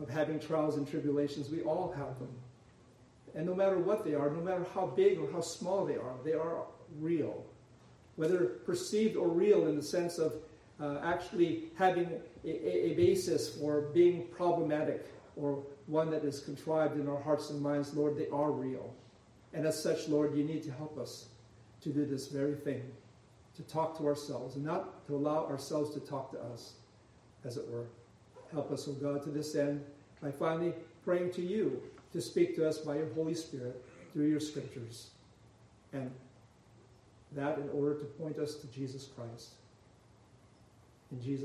of 0.03 0.11
having 0.13 0.41
trials 0.41 0.77
and 0.77 0.89
tribulations. 0.89 1.49
We 1.49 1.63
all 1.63 1.93
have 1.97 2.19
them. 2.19 2.31
And 3.35 3.47
no 3.47 3.55
matter 3.55 3.79
what 3.79 4.05
they 4.05 4.15
are, 4.15 4.31
no 4.31 4.41
matter 4.41 4.67
how 4.75 4.87
big 4.87 5.19
or 5.19 5.31
how 5.31 5.41
small 5.41 5.85
they 5.85 5.97
are, 5.97 6.15
they 6.25 6.33
are 6.33 6.65
real. 6.99 7.45
Whether 8.17 8.45
perceived 8.67 9.17
or 9.17 9.29
real 9.29 9.69
in 9.69 9.77
the 9.77 9.83
sense 9.83 10.19
of 10.19 10.35
uh, 10.81 10.99
actually 11.03 11.65
having 11.77 12.11
a, 12.45 12.91
a 12.91 12.95
basis 12.95 13.57
for 13.57 13.83
being 13.93 14.27
problematic 14.29 15.07
or 15.37 15.63
one 15.87 16.11
that 16.11 16.25
is 16.25 16.41
contrived 16.41 16.99
in 16.99 17.09
our 17.09 17.21
hearts 17.21 17.51
and 17.51 17.61
minds, 17.61 17.95
Lord, 17.95 18.17
they 18.17 18.29
are 18.29 18.51
real. 18.51 18.95
And 19.53 19.67
as 19.67 19.81
such, 19.81 20.09
Lord, 20.09 20.37
you 20.37 20.45
need 20.45 20.63
to 20.65 20.73
help 20.73 20.99
us 20.99 21.27
to 21.83 21.91
do 21.91 22.05
this 22.05 22.29
very 22.29 22.55
thing, 22.55 22.83
to 23.57 23.63
talk 23.63 23.97
to 23.99 24.07
ourselves 24.07 24.57
and 24.57 24.65
not 24.65 25.07
to 25.07 25.17
allow 25.17 25.47
ourselves 25.47 25.93
to 25.95 26.01
talk 26.01 26.31
to 26.33 26.41
us, 26.53 26.75
as 27.45 27.57
it 27.57 27.69
were. 27.69 27.87
Help 28.53 28.71
us, 28.71 28.87
O 28.89 28.93
oh 28.93 28.95
God, 28.95 29.23
to 29.25 29.31
this 29.31 29.55
end 29.55 29.85
by 30.23 30.31
finally 30.31 30.75
praying 31.05 31.33
to 31.33 31.43
you 31.43 31.83
to 32.13 32.21
speak 32.21 32.57
to 32.57 32.69
us 32.69 32.79
by 32.79 32.97
your 32.97 33.13
Holy 33.15 33.35
Spirit 33.35 33.83
through 34.13 34.29
your 34.29 34.41
scriptures. 34.41 35.11
And 35.93 36.11
that 37.33 37.59
in 37.59 37.69
order 37.71 37.95
to 37.95 38.05
point 38.05 38.39
us 38.39 38.55
to 38.57 38.67
Jesus 38.69 39.09
Christ. 39.17 39.51
In 41.13 41.23
Jesus' 41.23 41.39